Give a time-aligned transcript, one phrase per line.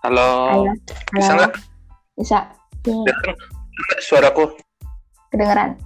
[0.00, 0.28] Halo.
[0.48, 0.72] Ayo.
[1.12, 1.40] Bisa Halo.
[1.44, 1.52] nggak?
[2.16, 2.38] Bisa.
[2.88, 3.36] Nih, Dengar
[4.00, 4.44] suaraku?
[5.28, 5.76] kedengeran.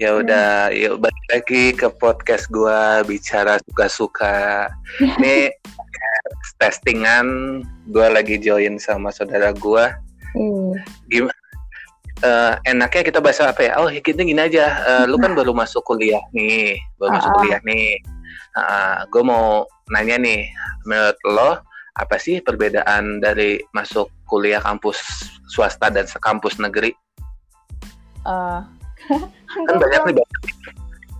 [0.00, 4.66] Ya udah, yuk balik lagi ke podcast gua bicara suka-suka.
[5.22, 5.54] Ini
[6.58, 7.62] testingan,
[7.94, 9.94] gua lagi join sama saudara gua.
[10.34, 10.82] Iya.
[11.06, 11.38] Gimana?
[12.22, 13.78] Eh, enaknya kita bahas apa ya?
[13.78, 14.66] Oh, kita gini aja.
[14.82, 17.38] Eh, lu kan baru masuk kuliah nih, baru masuk Ah, ah.
[17.38, 17.86] kuliah nih.
[19.08, 20.48] Gue mau nanya nih,
[20.84, 21.50] menurut lo
[21.92, 24.96] apa sih perbedaan dari masuk kuliah kampus
[25.52, 26.96] swasta dan sekampus negeri?
[28.24, 28.60] Eh,
[29.68, 30.40] kan banyak nih banyak,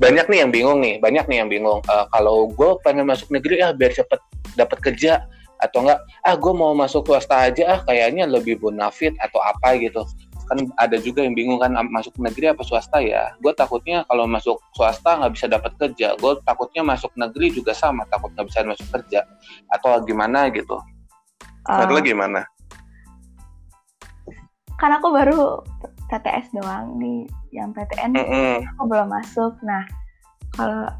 [0.01, 1.81] banyak nih yang bingung nih banyak nih yang bingung.
[1.85, 4.21] Eh, kalau gue pengen masuk negeri ah biar cepet
[4.57, 5.29] dapat kerja
[5.63, 10.03] atau enggak ah gue mau masuk swasta aja ah kayaknya lebih bonafit atau apa gitu
[10.53, 13.33] kan ada juga yang bingung kan masuk negeri apa swasta ya?
[13.41, 16.13] Gue takutnya kalau masuk swasta nggak bisa dapat kerja.
[16.21, 19.25] Gue takutnya masuk negeri juga sama takut nggak bisa masuk kerja.
[19.73, 20.77] Atau gimana gitu.
[21.73, 22.41] Eh, Menurut lo gimana?
[24.77, 25.65] Kan aku baru
[26.13, 27.25] TTS doang di
[27.57, 28.69] yang PTN Mm-mm.
[28.77, 29.57] aku belum masuk.
[29.65, 29.89] Nah,
[30.53, 30.93] kalau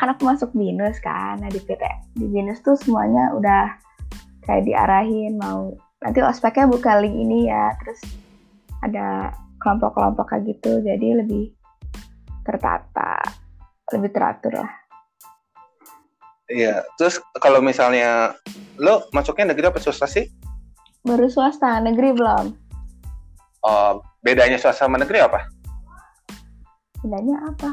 [0.00, 1.82] kan aku masuk binus kan, nah di PT
[2.16, 3.74] di binus tuh semuanya udah
[4.46, 7.98] kayak diarahin mau nanti ospeknya buka link ini ya, terus
[8.84, 11.50] ada kelompok-kelompok kayak gitu, jadi lebih
[12.46, 13.20] tertata,
[13.92, 14.72] lebih teratur lah.
[16.48, 18.32] Iya, terus kalau misalnya
[18.80, 20.24] lo masuknya negeri apa swasta sih?
[21.04, 22.56] Baru swasta, negeri belum.
[23.68, 25.44] Oh, bedanya swasta sama negeri apa?
[27.04, 27.70] Bedanya apa?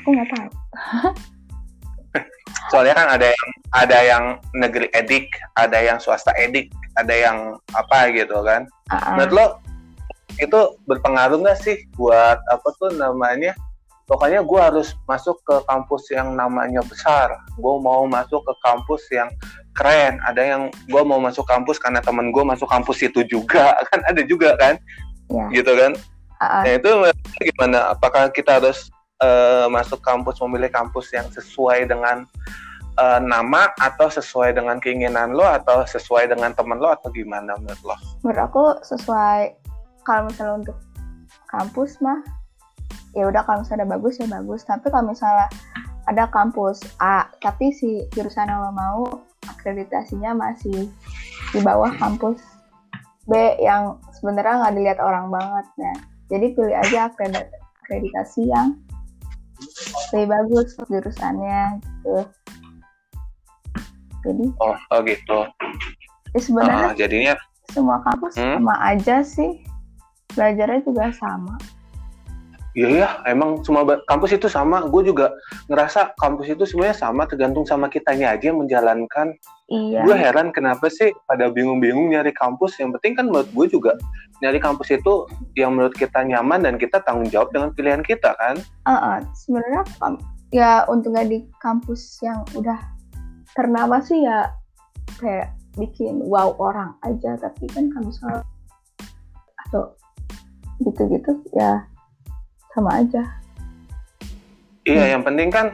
[0.00, 0.48] Aku nggak tahu.
[2.72, 4.24] Soalnya kan ada yang ada yang
[4.56, 5.28] negeri edik,
[5.60, 8.64] ada yang swasta edik, ada yang apa gitu kan.
[8.88, 9.14] Ah, ah.
[9.20, 9.46] Menurut lo
[10.40, 13.54] itu berpengaruh nggak sih buat apa tuh namanya?
[14.04, 17.32] Pokoknya gue harus masuk ke kampus yang namanya besar.
[17.56, 19.32] Gue mau masuk ke kampus yang
[19.72, 20.20] keren.
[20.28, 20.62] Ada yang
[20.92, 24.76] gue mau masuk kampus karena temen gue masuk kampus itu juga kan ada juga kan,
[25.32, 25.48] Ya.
[25.56, 25.96] gitu kan?
[26.36, 26.60] Ah.
[26.68, 26.90] Nah itu
[27.48, 27.96] gimana?
[27.96, 28.92] Apakah kita harus
[29.24, 32.28] eh, masuk kampus memilih kampus yang sesuai dengan
[33.00, 37.80] eh, nama atau sesuai dengan keinginan lo atau sesuai dengan teman lo atau gimana menurut
[37.82, 37.96] lo?
[38.20, 39.63] menurut aku sesuai
[40.04, 40.76] kalau misalnya untuk
[41.48, 42.20] kampus mah
[43.12, 45.46] ya udah kalau misalnya ada bagus ya bagus tapi kalau misalnya
[46.04, 49.00] ada kampus A tapi si jurusan yang lo mau
[49.48, 50.90] akreditasinya masih
[51.50, 52.42] di bawah kampus
[53.24, 55.94] B yang sebenarnya nggak dilihat orang banget ya
[56.28, 58.76] jadi pilih aja akredit- akreditasi yang
[60.12, 62.16] lebih bagus jurusannya gitu
[64.24, 65.38] jadi Oh, oh gitu.
[66.32, 67.32] ya sebenarnya Ah, jadinya
[67.70, 68.60] semua kampus Hmm?
[68.60, 69.64] sama aja sih
[70.34, 71.56] belajarnya juga sama
[72.74, 74.82] Iya ya, emang semua kampus itu sama.
[74.90, 75.30] Gue juga
[75.70, 79.30] ngerasa kampus itu sebenarnya sama, tergantung sama kitanya aja yang menjalankan.
[79.70, 82.74] iya Gue heran kenapa sih pada bingung-bingung nyari kampus.
[82.82, 83.94] Yang penting kan menurut gue juga
[84.42, 85.22] nyari kampus itu
[85.54, 88.58] yang menurut kita nyaman dan kita tanggung jawab dengan pilihan kita kan.
[88.90, 92.82] Uh-uh, sebenarnya kam- ya untungnya di kampus yang udah
[93.54, 94.50] ternama sih ya
[95.22, 98.42] kayak bikin wow orang aja tapi kan misalnya
[99.66, 99.94] atau
[100.84, 101.82] gitu-gitu ya
[102.72, 103.22] sama aja
[104.84, 105.10] Iya, Hmm.
[105.16, 105.66] yang penting kan,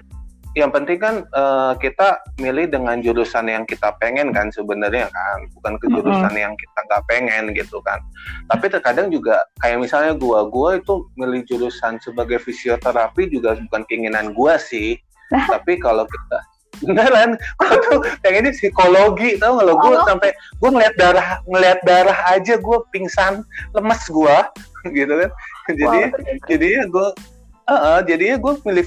[0.55, 5.75] yang penting kan eh, kita milih dengan jurusan yang kita pengen kan sebenarnya kan, bukan
[5.83, 7.99] ke jurusan yang kita nggak pengen gitu kan.
[8.47, 14.31] Tapi terkadang juga kayak misalnya gua, gua itu milih jurusan sebagai fisioterapi juga bukan keinginan
[14.31, 14.95] gua sih.
[15.31, 16.39] Tapi kalau kita
[16.87, 19.75] beneran, gua tuh pengennya psikologi, tau nggak lo?
[19.75, 20.07] Gue Oh.
[20.07, 23.43] sampai gue ngeliat darah, ngeliat darah aja gue pingsan,
[23.75, 24.47] lemes gua,
[24.99, 25.31] gitu kan.
[25.69, 27.09] Jadi Wow, jadinya gue
[28.09, 28.87] jadinya gue milih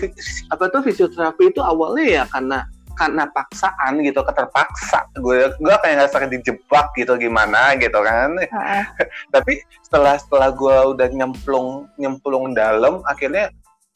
[0.52, 6.30] apa tuh fisioterapi itu awalnya ya karena karena paksaan gitu keterpaksa gue gue kayak ngerasa
[6.30, 8.84] dijebak gitu gimana gitu kan Uh-uh.
[9.34, 13.50] tapi setelah setelah gue udah nyemplung nyemplung dalam akhirnya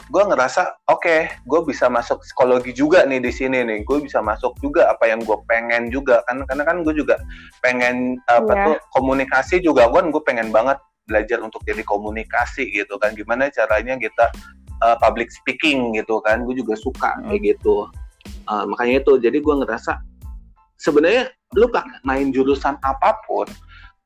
[0.07, 4.56] gue ngerasa oke gue bisa masuk psikologi juga nih di sini nih gue bisa masuk
[4.63, 7.19] juga apa yang gue pengen juga kan karena kan gue juga
[7.60, 8.66] pengen apa Iya.
[8.72, 13.15] tuh komunikasi juga kan gue pengen banget belajar untuk jadi komunikasi gitu kan.
[13.15, 14.30] Gimana caranya kita
[14.83, 16.44] uh, public speaking gitu kan.
[16.44, 17.31] Gue juga suka Hmm.
[17.33, 17.88] kayak gitu.
[18.45, 19.15] Uh, makanya itu.
[19.18, 19.98] Jadi gue ngerasa
[20.77, 23.48] sebenarnya lu pak main jurusan apa pun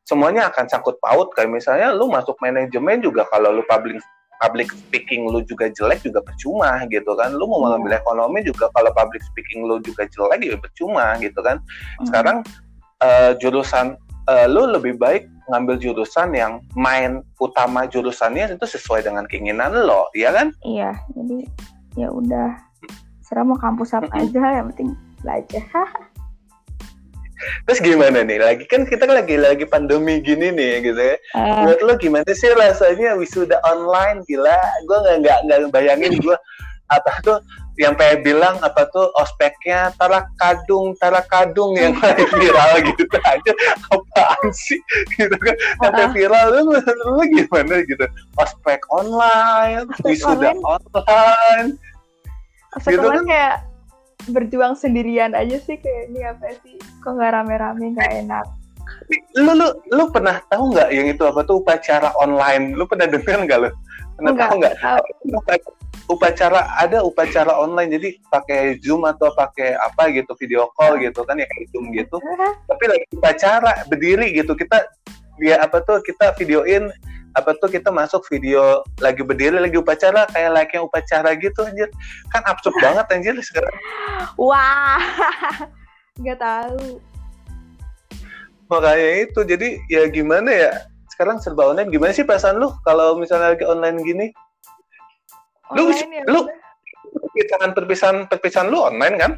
[0.06, 3.98] semuanya akan sangkut paut kayak misalnya lu masuk manajemen juga kalau lu public
[4.42, 7.34] public speaking lu juga jelek juga percuma gitu kan.
[7.34, 7.78] Lu mau Iya.
[7.78, 11.58] mengambil ekonomi juga kalau public speaking lu juga jelek ya percuma gitu kan.
[12.06, 12.46] Sekarang
[13.02, 13.98] eh, jurusan
[14.30, 20.08] eh, lu lebih baik ngambil jurusan yang main utama jurusannya itu sesuai dengan keinginan lo
[20.14, 21.48] ya kan iya jadi
[21.98, 22.56] ya udah
[23.26, 25.64] serah mau kampus apa aja yang penting belajar
[27.66, 28.38] Terus gimana nih?
[28.38, 31.18] Lagi kan kita lagi lagi pandemi gini nih gitu ya.
[31.34, 34.58] uh, Menurut lo gimana sih rasanya wisuda online gila?
[34.86, 36.38] Gue nggak nggak nggak bayangin gue
[36.92, 37.40] apa tuh
[37.82, 43.52] yang kayak bilang apa tuh ospeknya tarak kadung tarak kadung yang paling viral gitu aja.
[43.90, 44.78] Apaan sih?
[45.18, 45.56] Gitu kan.
[45.82, 47.82] Sampai viral lu, lu gimana?
[47.82, 48.06] Gitu.
[48.38, 50.62] Ospek online wisuda online.
[50.62, 51.70] online.
[52.78, 53.24] Ospek Gitu kan?
[53.26, 53.56] kayak
[54.30, 56.78] berjuang sendirian aja sih kayak ini apa sih?
[57.02, 58.46] Kok nggak rame-rame nggak enak?
[59.42, 62.78] Lu lu lu pernah tahu nggak yang itu apa tuh upacara online?
[62.78, 63.70] Lu pernah dengar nggak lu?
[64.22, 65.02] Pernah Enggak, tahu
[65.34, 71.22] nggak upacara ada upacara online jadi pakai zoom atau pakai apa gitu video call gitu
[71.28, 72.18] kan ya kayak zoom gitu.
[72.66, 74.88] Tapi lagi upacara berdiri gitu kita
[75.42, 76.90] dia apa tuh kita videoin
[77.32, 81.90] apa tuh kita masuk video lagi berdiri lagi upacara kayak like yang upacara gitu anjir.
[82.34, 83.76] Kan absurd banget anjir sekarang.
[84.36, 85.02] Wah
[86.20, 87.00] nggak tahu.
[88.72, 90.72] Makanya itu jadi ya gimana ya
[91.12, 94.28] sekarang serba online gimana sih perasaan lu kalau misalnya lagi online gini
[95.76, 96.50] Lu- Online ya lu-
[97.12, 99.32] perpisahan perpisahan perpisahan lu online kan?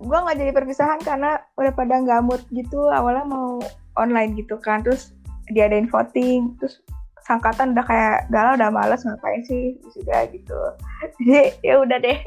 [0.00, 3.60] Gua nggak jadi perpisahan karena udah pada mood gitu awalnya mau
[3.96, 5.16] online gitu kan terus
[5.52, 6.84] diadain voting terus
[7.24, 9.76] sangkatan udah kayak galau udah males ngapain sih?
[9.92, 10.56] Sudah gitu.
[11.24, 12.18] Jadi ya udah deh.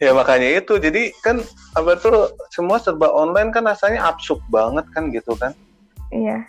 [0.00, 0.80] Ya makanya itu.
[0.80, 1.44] Jadi kan
[1.76, 5.52] apa tuh semua serba online kan rasanya absurd banget kan gitu kan?
[6.10, 6.42] Iya.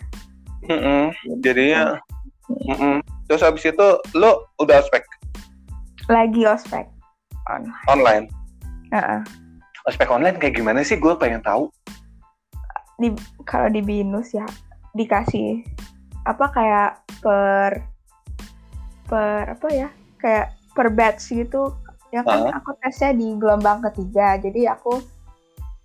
[0.62, 1.10] Mm-mm.
[1.42, 1.98] jadinya
[2.46, 3.02] mm-mm.
[3.32, 5.00] Terus habis itu lo udah ospek?
[6.12, 6.84] Lagi ospek.
[7.48, 7.88] Online.
[7.88, 8.24] Online?
[8.92, 9.20] Heeh.
[9.88, 11.00] ospek online kayak gimana sih?
[11.00, 11.72] Gue pengen tahu.
[13.00, 13.08] Di
[13.48, 14.44] kalau di binus ya
[14.92, 15.64] dikasih
[16.28, 17.80] apa kayak per
[19.08, 19.88] per apa ya
[20.20, 21.72] kayak per batch gitu.
[22.12, 24.36] Ya kan aku tesnya di gelombang ketiga.
[24.36, 25.00] Jadi aku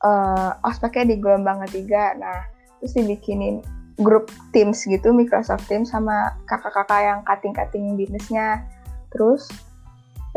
[0.04, 2.12] eh ospeknya di gelombang ketiga.
[2.20, 2.44] Nah
[2.84, 3.64] terus dibikinin
[3.98, 8.62] grup Teams gitu Microsoft Teams sama kakak-kakak yang cutting-cutting binusnya
[9.10, 9.50] terus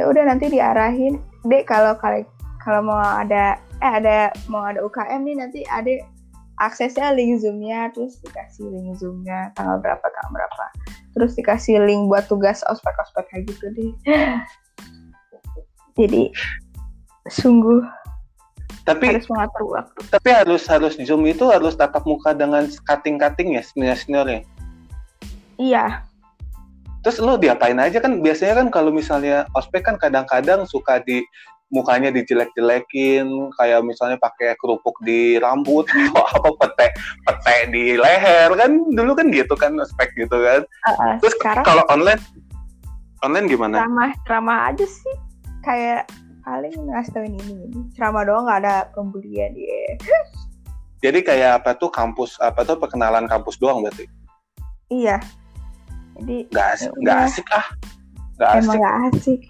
[0.01, 1.21] ya udah nanti diarahin.
[1.45, 2.25] Dek kalau kali
[2.61, 6.05] kalau mau ada eh ada mau ada UKM nih nanti ada
[6.61, 10.65] aksesnya link zoomnya terus dikasih link zoomnya tanggal berapa tanggal berapa.
[11.17, 13.93] Terus dikasih link buat tugas ospek ospek kayak gitu deh.
[16.01, 16.33] Jadi
[17.29, 17.85] sungguh
[18.85, 20.01] tapi harus mengatur waktu.
[20.09, 24.43] tapi harus harus zoom itu harus tatap muka dengan cutting cutting ya senior seniornya
[25.61, 26.05] iya.
[27.01, 27.97] Terus lo diapain aja?
[28.01, 31.25] Kan biasanya kan kalau misalnya ospek kan kadang-kadang suka di
[31.71, 36.87] mukanya dijelek-jelekin kayak misalnya pakai kerupuk di rambut atau apa pete
[37.25, 38.53] pete di leher.
[38.53, 40.61] Kan dulu kan gitu kan ospek gitu kan.
[40.85, 42.21] Uh, uh, terus sekarang kalau online
[43.25, 43.81] online gimana?
[43.81, 45.17] Ceramah ceramah aja sih.
[45.65, 46.05] Kayak
[46.51, 47.81] paling ngasih ini ini.
[47.95, 49.95] Ceramah doang nggak ada pembulian ya
[51.01, 54.05] jadi kayak apa tuh kampus apa tuh perkenalan kampus doang berarti?
[54.93, 55.17] Iya.
[56.21, 57.27] Jadi nggak asik Ya nggak udah.
[57.27, 57.67] asik ah
[58.37, 58.77] nggak emang asik.
[58.81, 59.41] nggak asik.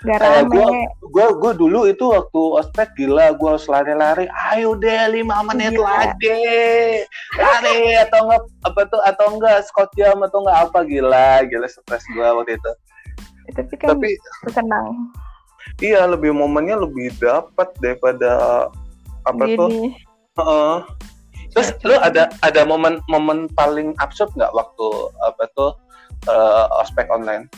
[0.00, 0.64] Nggak rame.
[1.10, 5.90] gue gue dulu itu waktu ospek gila gue harus lari-lari ayo deh lima menit Gila.
[5.90, 6.38] lagi.
[7.34, 12.06] Lari atau enggak apa tuh atau enggak scott jam atau enggak apa gila gila stres
[12.14, 12.72] gue waktu itu.
[13.50, 14.14] Tapi kan tapi
[14.46, 15.10] terkenang
[15.80, 18.66] iya lebih momennya lebih dapat daripada
[19.26, 19.68] apa tuh?
[19.68, 19.88] Gini.
[20.38, 20.76] Heeh.
[21.50, 24.86] terus lu ada ada momen momen paling absurd nggak waktu
[25.26, 25.74] apa tuh
[26.30, 27.50] eh, ospek online?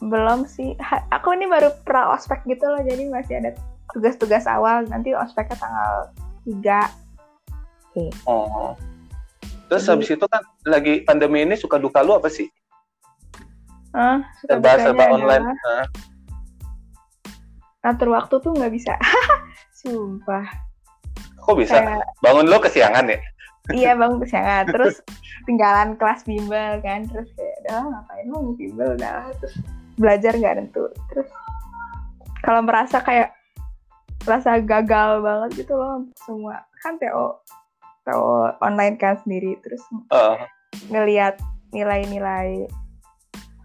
[0.00, 0.72] Belum sih.
[0.80, 3.50] Ha- aku ini baru pra ospek gitu loh jadi masih ada
[3.92, 4.88] tugas-tugas awal.
[4.88, 6.08] Nanti ospeknya tanggal
[6.48, 7.06] 3
[8.28, 8.76] oh.
[9.66, 12.46] Terus Jadi- habis itu kan lagi pandemi ini suka duka lu apa sih?
[13.96, 15.44] Ah suka serba serba online?
[15.50, 15.86] Adalah.
[17.86, 18.98] Ngatur waktu tuh nggak bisa.
[19.78, 20.42] Sumpah.
[21.46, 21.78] Kok bisa?
[21.78, 23.18] Kayak bangun lo kesiangan ya?
[23.70, 24.64] Iya bang kesiangan.
[24.74, 24.94] Terus
[25.46, 27.06] tinggalan kelas bimbel kan.
[27.06, 28.98] Terus kayak udah ngapain mau bimbel?
[28.98, 29.30] Udah lah.
[29.38, 29.54] terus
[29.96, 31.24] belajar nggak tentu terus
[32.44, 33.32] kalau merasa kayak
[34.28, 37.40] merasa gagal banget gitu loh semua kan TO
[38.06, 39.58] TO online kan sendiri.
[39.60, 39.82] Terus
[40.14, 40.36] Eh,
[40.94, 41.42] ngelihat
[41.74, 42.70] nilai-nilai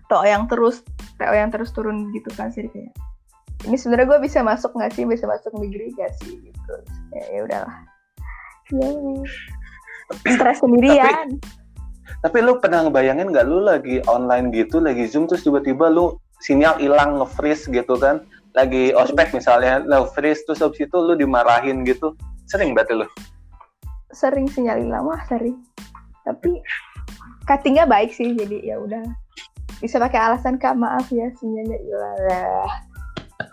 [0.10, 0.82] TO yang terus
[1.22, 2.90] TO yang terus turun gitu kan sih kayak
[3.68, 5.03] ini sebenarnya gue bisa masuk nggak sih?
[5.06, 6.39] Bisa masuk negeri gak sih?
[6.41, 6.74] Gitu.
[7.13, 7.77] Ya ya udahlah.
[8.72, 8.89] Ya
[10.36, 11.39] stres sendirian.
[12.22, 16.77] Tapi lu pernah ngebayangin nggak lu lagi online gitu lagi zoom terus tiba-tiba lu sinyal
[16.77, 18.25] hilang nge-freeze gitu kan?
[18.51, 22.13] Lagi ospek misalnya nge-freeze terus habis itu lu dimarahin gitu.
[22.50, 23.08] Sering berarti lu?
[24.12, 25.56] Sering sinyal hilang wah sering.
[26.27, 26.60] Tapi
[27.48, 29.01] cuttingnya baik sih jadi ya udah.
[29.82, 32.20] Bisa pakai alasan kak maaf ya sinyalnya hilang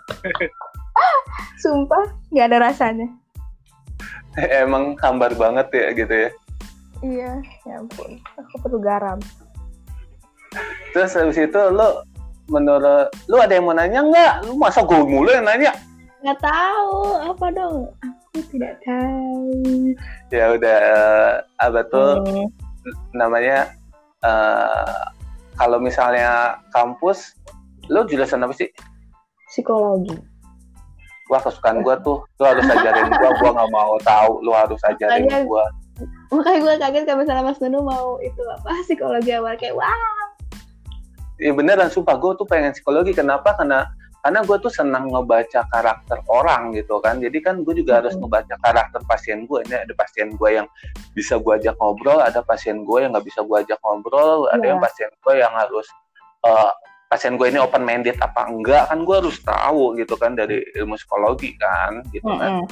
[1.61, 3.07] Sumpah, nggak ada rasanya.
[4.37, 6.29] Emang hambar banget ya gitu ya.
[6.99, 7.31] Iya,
[7.67, 8.19] ya ampun.
[8.35, 9.19] Aku perlu garam.
[10.91, 12.03] Terus habis itu lo
[12.49, 14.33] menurut lu ada yang mau nanya nggak?
[14.49, 15.71] Lu masa gue mulu yang nanya?
[16.19, 17.77] Nggak tahu, apa dong?
[18.03, 19.95] Aku tidak tahu.
[20.33, 22.47] Ya udah eh, apa tuh Hmm,
[23.11, 23.71] namanya
[24.23, 24.99] eh
[25.59, 27.35] kalau misalnya kampus
[27.91, 28.67] lu jurusan apa sih?
[29.49, 30.15] Psikologi.
[31.27, 35.25] Wah kesukaan gua tuh, lu harus ajarin gua, gua nggak mau tahu, lu harus ajarin
[35.25, 35.65] Makanya- gua.
[36.31, 39.91] Makanya gue kaget kalau misalnya Mas Nunu mau itu apa psikologi awal kayak wah.
[41.35, 43.83] Iya beneran sumpah gue tuh pengen psikologi kenapa karena
[44.19, 48.51] karena gue tuh senang ngebaca karakter orang gitu kan jadi kan gue juga harus ngebaca
[48.59, 50.67] karakter pasien gue ini ada pasien gue yang
[51.13, 54.75] bisa gue ajak ngobrol ada pasien gue yang nggak bisa gue ajak ngobrol ada Iya.
[54.75, 55.87] yang pasien gue yang harus
[56.43, 56.71] eh,
[57.09, 60.93] pasien gue ini open minded apa enggak kan gue harus tahu gitu kan dari ilmu
[60.93, 62.61] psikologi kan gitu kan.
[62.61, 62.69] Mm-mm.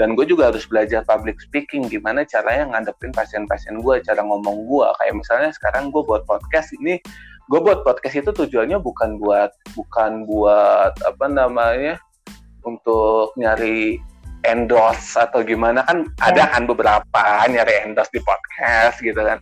[0.00, 4.88] dan gue juga harus belajar public speaking gimana caranya ngadepin pasien-pasien gue cara ngomong gue
[4.98, 6.98] kayak misalnya sekarang gue buat podcast ini
[7.46, 12.02] gue buat podcast itu tujuannya bukan buat bukan buat apa namanya
[12.66, 13.98] untuk nyari
[14.42, 15.86] endorse atau gimana.
[15.86, 19.38] Kan ada kan beberapa nyari endorse di podcast gitu kan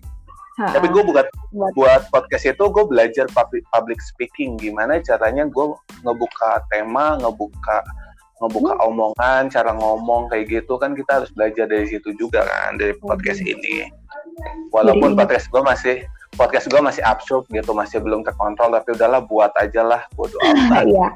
[0.61, 0.77] Ha-ha.
[0.77, 4.55] tapi gue buat Buat- buat podcast itu gue belajar public public speaking.
[4.55, 5.67] Gimana caranya gue
[6.05, 7.81] ngebuka tema ngebuka
[8.41, 10.77] ngebuka omongan cara ngomong kayak gitu.
[10.77, 13.89] Kan kita harus belajar dari situ juga kan dari podcast ini.
[14.69, 15.97] Walaupun Jadi- podcast gue masih
[16.37, 18.71] podcast gue masih absurd gitu masih belum terkontrol.
[18.71, 20.85] Tapi udahlah buat aja lah bodo amat.
[20.85, 21.09] Iya.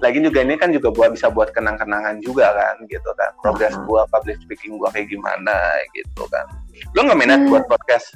[0.00, 3.36] lagi juga ini kan juga buat bisa buat kenang-kenangan juga kan gitu kan.
[3.44, 5.52] Progres gua public speaking gua kayak gimana
[5.92, 6.48] gitu kan.
[6.96, 7.52] Lo nggak minat Hmm.
[7.52, 8.08] buat podcast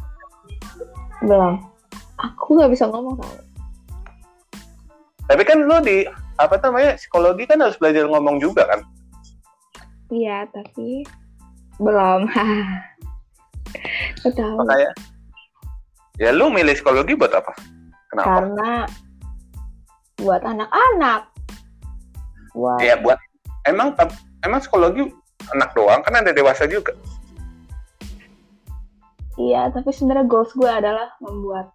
[1.24, 1.54] Belum.
[2.20, 3.42] Aku nggak bisa ngomong kan.
[5.24, 6.04] tapi kan lo di
[6.36, 8.84] apa namanya psikologi kan harus belajar ngomong juga kan
[10.12, 11.00] Iya, tapi
[11.80, 12.28] belum.
[14.20, 14.56] Gak tahu.
[14.60, 14.92] makanya
[16.20, 17.56] ya lu milih psikologi buat apa
[18.12, 18.70] kenapa Karena
[20.20, 21.20] buat anak-anak.
[22.54, 23.18] Buat ya buat
[23.66, 23.96] emang
[24.46, 25.08] emang psikologi
[25.56, 26.92] anak doang kan ada dewasa juga
[29.34, 31.74] Iya, tapi sebenarnya goals gue adalah membuat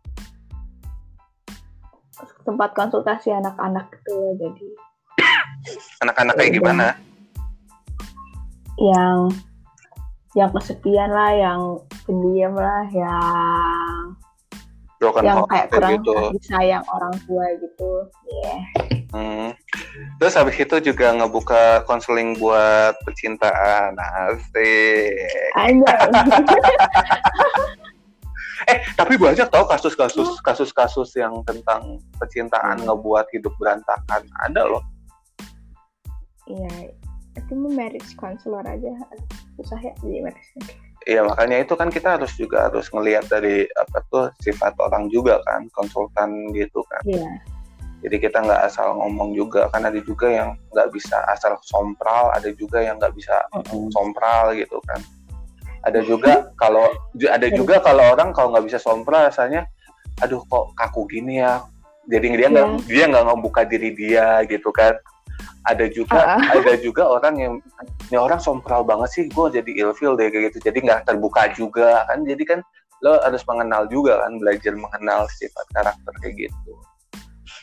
[2.47, 4.33] tempat konsultasi anak-anak gitu loh.
[4.39, 4.67] Jadi
[6.03, 6.57] anak-anak kayak Iya.
[6.59, 6.87] gimana
[8.79, 9.27] yang
[10.37, 11.61] yang kesepian lah, yang
[12.07, 14.15] pendiam lah, yang
[14.99, 17.91] broken yang kayak kurang gitu kasih sayang orang tua gitu.
[18.27, 18.55] Iya.
[19.11, 19.49] Hmm.
[20.19, 23.95] Terus habis itu juga ngebuka konseling buat percintaan.
[23.97, 25.15] Asik.
[28.69, 34.21] Eh, tapi banyak tau kasus-kasus kasus-kasus yang tentang percintaan ngebuat hidup berantakan.
[34.45, 34.83] Ada loh.
[36.45, 36.93] Iya.
[37.33, 38.93] Itu mau marriage counselor aja.
[39.57, 40.53] Susah ya jadi marriage
[41.07, 45.39] Iya, makanya itu kan kita harus juga harus ngelihat dari apa tuh sifat orang juga
[45.47, 47.01] kan, konsultan gitu kan.
[47.07, 47.31] Iya.
[47.99, 52.47] Jadi kita nggak asal ngomong juga, kan ada juga yang nggak bisa asal sompral, ada
[52.55, 53.35] juga yang nggak bisa
[53.91, 55.03] sompral gitu kan.
[55.83, 56.87] Ada juga kalau
[57.27, 59.67] ada juga kalau orang kalau nggak bisa sompral rasanya,
[60.23, 61.59] aduh kok kaku gini ya.
[62.07, 64.95] Jadi dia nggak dia nggak ngebuka diri dia gitu kan.
[65.67, 66.39] Ada juga Ah.
[66.55, 67.53] ada juga orang yang
[68.07, 70.71] ini orang sompral banget sih, gue jadi ilfeel deh kayak gitu.
[70.71, 72.23] Jadi nggak terbuka juga kan.
[72.23, 72.59] Jadi kan
[73.03, 76.73] lo harus mengenal juga kan, belajar mengenal sifat karakter kayak gitu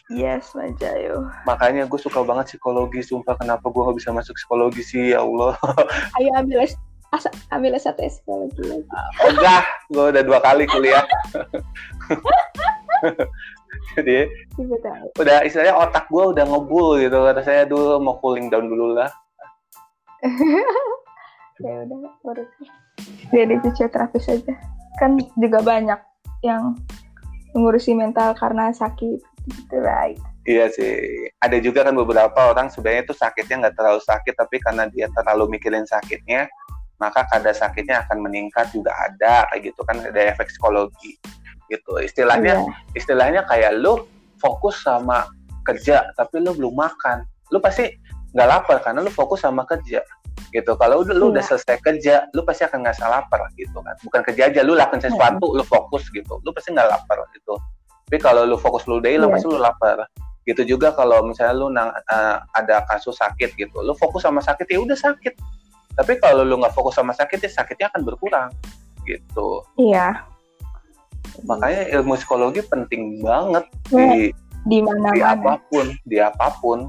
[0.07, 1.27] Yes, Majayo.
[1.43, 5.59] makanya gue suka banget psikologi sumpah kenapa gue bisa masuk psikologi sih ya Allah
[6.23, 6.79] Ayo ambil S
[7.11, 8.87] asa- ambil S1 psikologi lagi.
[9.27, 11.03] enggak gue udah dua kali kuliah
[13.99, 15.07] jadi tahu.
[15.19, 19.11] udah istilahnya otak gue udah ngebul gitu kata saya dulu mau cooling down dulu lah
[21.57, 22.53] Ya udah, urus.
[23.33, 24.53] Jadi fisioterapis aja.
[25.01, 25.97] Kan juga banyak
[26.45, 26.77] yang
[27.57, 30.19] mengurusi mental karena sakit gitu, right?
[30.47, 31.27] iya sih.
[31.43, 35.59] Ada juga kan beberapa orang sebenarnya itu sakitnya nggak terlalu sakit tapi karena dia terlalu
[35.59, 36.47] mikirin sakitnya
[36.97, 41.19] maka kadar sakitnya akan meningkat juga ada kayak gitu kan ada efek psikologi
[41.69, 41.99] gitu.
[42.01, 42.73] Istilahnya Iya.
[42.97, 44.07] istilahnya kayak lu
[44.41, 45.27] fokus sama
[45.67, 47.27] kerja tapi lu belum makan.
[47.53, 47.91] Lu pasti
[48.33, 50.01] nggak lapar karena lu fokus sama kerja
[50.55, 50.73] gitu.
[50.79, 51.33] Kalau udah lu Iya.
[51.37, 53.99] udah selesai kerja lu pasti akan nggak lapar gitu kan.
[54.01, 56.39] Bukan kerja aja lu lakukan sesuatu lu fokus gitu.
[56.47, 57.59] Lu pasti nggak lapar gitu
[58.07, 59.35] tapi kalau lu fokus lu daily Iya.
[59.35, 60.07] pasti lu lapar.
[60.47, 64.63] Gitu juga kalau misalnya lu nang, eh, ada kasus sakit gitu lu fokus sama sakit
[64.71, 65.35] ya udah sakit.
[65.99, 68.49] Tapi kalau lu nggak fokus sama sakit ya sakitnya akan berkurang
[69.03, 69.67] gitu.
[69.75, 70.23] Iya.
[71.45, 74.33] makanya ilmu psikologi penting banget Ya, di
[74.65, 75.35] Di di mana-mana.
[75.37, 76.89] apa pun di apa pun.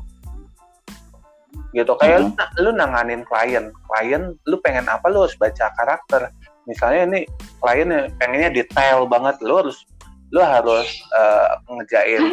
[1.76, 2.30] Gitu kayak lu,
[2.62, 3.74] lu nanganin klien.
[3.90, 6.30] Klien lu pengen apa lu harus baca karakter.
[6.64, 7.20] Misalnya ini
[7.60, 9.84] klien pengennya detail banget lu harus
[10.36, 12.24] lu harus uh, ngejain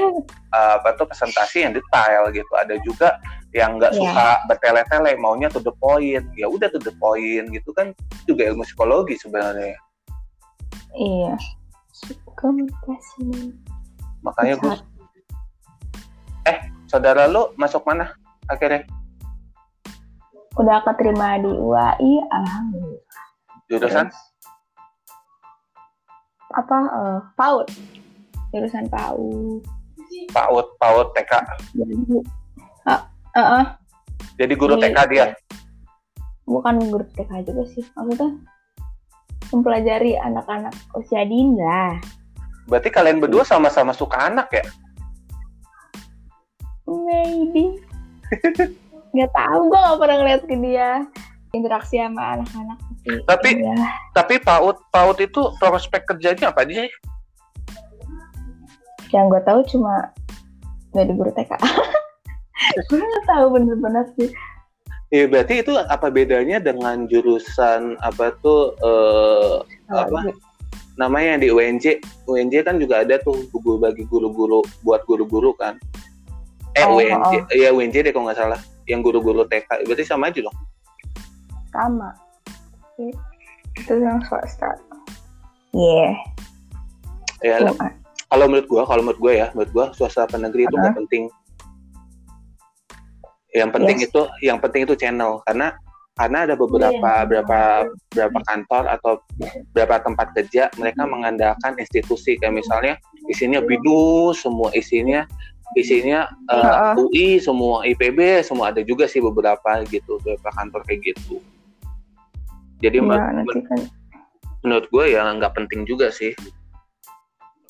[0.51, 2.53] uh, apa tuh presentasi yang detail gitu.
[2.55, 3.19] Ada juga
[3.55, 4.03] yang nggak yeah.
[4.03, 6.27] suka bertele-tele maunya to the point.
[6.35, 7.95] Ya udah to the point gitu kan
[8.27, 9.79] juga ilmu psikologi sebenarnya.
[10.95, 11.35] Iya.
[12.35, 13.55] Komunikasi
[14.25, 14.75] makanya gue
[16.49, 16.59] eh
[16.91, 18.13] saudara lu masuk mana
[18.51, 18.85] akhirnya?
[20.55, 23.23] Udah keterima di UAI alhamdulillah.
[23.71, 24.07] Jurusan
[26.55, 27.67] apa uh, PAUD.
[28.55, 29.63] Jurusan PAUD.
[30.31, 31.33] PAUD PAUD TK
[31.75, 31.95] jadi
[32.87, 32.93] uh,
[33.35, 33.65] uh, uh.
[34.39, 35.27] jadi guru TK dia?
[36.47, 37.85] Bukan guru TK juga sih.
[37.97, 38.31] Maksudnya
[39.51, 41.99] mempelajari anak-anak usia dini lah.
[42.71, 44.65] Berarti kalian berdua sama-sama suka anak ya?
[46.89, 47.81] Maybe.
[49.15, 50.91] Nggak tahu gue gak pernah ngeliat ke dia
[51.55, 52.79] interaksi sama anak-anak.
[53.31, 53.75] Tapi ya.
[54.11, 56.91] tapi PAUD PAUD itu prospek kerjanya apa aja
[59.15, 60.11] yang gue tahu cuma
[60.91, 61.55] jadi guru TK
[62.91, 64.31] gue nggak tahu bener-bener sih.
[65.15, 70.27] Iya berarti itu apa bedanya dengan jurusan apa tuh uh, oh, apa?
[70.27, 70.35] iya.
[70.99, 71.85] namanya yang di UNJ
[72.27, 75.79] UNJ kan juga ada tuh guru bagi guru-guru buat guru-guru kan.
[76.75, 77.55] Eh oh, UNJ oh.
[77.55, 78.59] ya UNJ deh kalau nggak salah.
[78.91, 80.57] Yang guru-guru TK berarti sama aja dong
[81.75, 82.11] sama.
[83.75, 84.79] Itu yang swasta
[85.75, 86.15] iya
[87.43, 87.59] yeah.
[87.59, 87.75] ya
[88.35, 91.25] kalau menurut gua kalau menurut gua ya menurut gua swasta apa negeri itu nggak penting.
[93.55, 94.07] Yang penting yes.
[94.11, 95.39] itu yang penting itu channel.
[95.47, 95.71] Karena
[96.19, 97.23] karena ada beberapa yeah.
[97.23, 97.59] beberapa
[98.11, 99.13] beberapa kantor atau
[99.71, 102.35] beberapa tempat kerja mereka mengandalkan institusi.
[102.43, 102.95] Kayak misalnya
[103.31, 105.23] isinya bidu semua isinya
[105.79, 106.95] isinya uh, uh.
[106.99, 111.39] UI semua IPB semua ada juga sih beberapa gitu beberapa kantor kayak gitu
[112.85, 113.81] jadi ya, nanti kan.
[114.61, 116.37] menurut gue ya nggak penting juga sih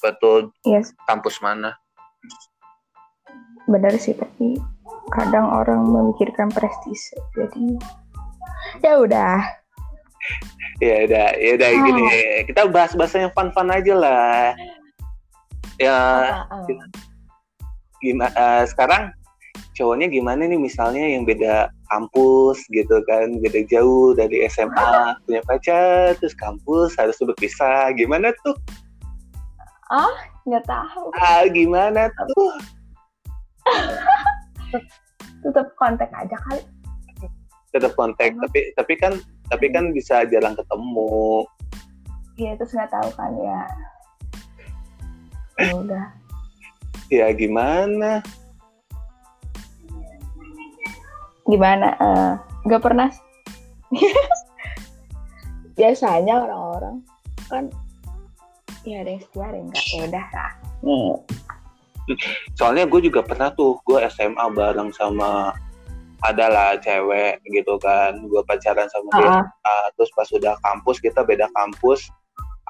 [0.02, 0.90] betul yes.
[1.06, 1.78] kampus mana
[3.70, 4.58] benar sih tapi
[5.14, 7.78] kadang orang memikirkan prestis jadi
[8.82, 9.38] ya udah
[10.82, 11.84] ya udah ya udah oh.
[11.86, 12.04] gini
[12.50, 14.52] kita bahas bahasa yang fun fun aja lah
[15.78, 15.98] ya
[16.50, 16.86] oh, oh.
[18.02, 19.12] gimana uh, sekarang
[19.74, 26.18] cowoknya gimana nih misalnya yang beda kampus gitu kan beda jauh dari SMA punya pacar
[26.18, 28.58] terus kampus harus berpisah gimana tuh?
[29.94, 30.10] Ah
[30.42, 31.14] nggak tahu.
[31.22, 32.50] Ah gimana tuh?
[35.46, 36.66] Tetap kontak aja kali.
[37.70, 39.14] Tetap kontak tapi tapi kan
[39.46, 41.46] tapi kan bisa jarang ketemu.
[42.34, 43.62] Iya terus nggak tahu kan ya.
[45.54, 46.06] Ya udah.
[47.14, 48.18] Ya gimana
[51.48, 51.88] gimana?
[52.00, 52.32] Uh,
[52.64, 53.08] nggak pernah
[55.78, 57.02] biasanya orang-orang
[57.50, 57.64] kan
[58.86, 60.50] ya ada yang setia ada yang enggak ya udah lah
[60.84, 61.12] nih.
[62.52, 65.56] Soalnya gue juga pernah tuh gue SMA bareng sama
[66.24, 68.16] adalah cewek gitu kan.
[68.28, 69.20] Gue pacaran sama uh -huh.
[69.20, 72.08] dia uh, terus pas sudah kampus kita beda kampus.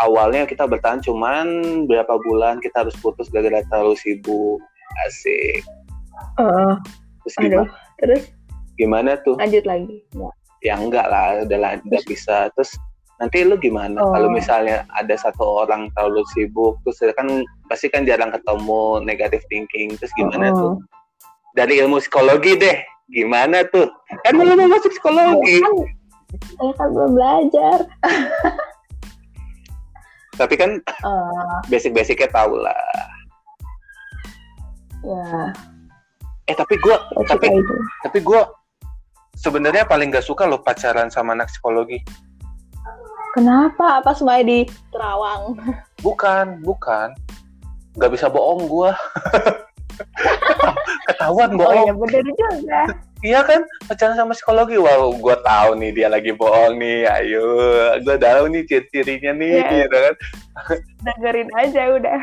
[0.02, 1.46] Awalnya kita bertahan cuman
[1.86, 4.58] berapa bulan kita harus putus gara-gara terlalu sibuk.
[5.06, 5.62] Asik.
[6.38, 6.78] Uh,
[7.26, 7.66] terus gimana?
[7.66, 8.22] Aduh, terus
[8.76, 9.38] gimana tuh?
[9.38, 10.02] Lanjut lagi.
[10.14, 10.30] Ya,
[10.62, 12.50] ya enggak lah udah lah enggak bisa.
[12.54, 12.76] Terus
[13.22, 14.02] nanti lu gimana?
[14.02, 14.10] Oh.
[14.10, 19.94] kalau misalnya ada satu orang terlalu sibuk terus kan pasti kan jarang ketemu negatif thinking
[19.98, 20.58] terus gimana oh.
[20.58, 20.74] tuh?
[21.54, 22.76] Dari ilmu psikologi deh
[23.14, 23.86] gimana tuh?
[24.26, 25.62] Kan lu mau masuk psikologi.
[25.62, 25.74] Kan,
[26.58, 27.78] saya kan belum belajar.
[30.40, 32.74] Tapi kan uh, basic-basicnya tahu lah.
[35.04, 35.54] Ya.
[36.50, 37.48] Eh tapi gue tapi
[38.04, 38.40] tapi gue
[39.34, 42.00] sebenarnya paling gak suka lo pacaran sama anak psikologi.
[43.34, 43.98] Kenapa?
[43.98, 44.58] Apa semuanya di
[44.94, 45.58] Terawang?
[46.06, 47.10] Bukan, bukan.
[47.98, 48.90] Gak bisa bohong gue.
[51.08, 51.72] Ketahuan bohong.
[51.72, 52.80] Oh iya bener juga.
[53.24, 53.60] iya kan?
[53.88, 54.76] Pacaran sama psikologi.
[54.76, 57.08] Wow gue tahu nih dia lagi bohong nih.
[57.08, 57.46] Ayo
[58.00, 59.70] gue tahu nih ciri-cirinya nih yeah.
[59.84, 60.14] gitu kan.
[61.04, 62.20] Dengerin aja udah.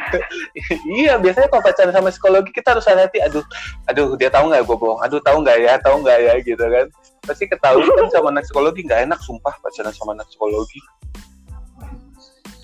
[0.88, 3.46] Iya biasanya kalau pacaran sama psikologi kita harus hati aduh
[3.90, 5.00] aduh dia tahu nggak gue bohong?
[5.06, 5.74] Aduh tahu nggak ya?
[5.82, 6.34] Tahu nggak ya?
[6.42, 6.86] Gitu kan.
[7.26, 8.82] Pasti ketahuan kan sama anak psikologi.
[8.86, 10.82] Nggak enak sumpah pacaran sama anak psikologi.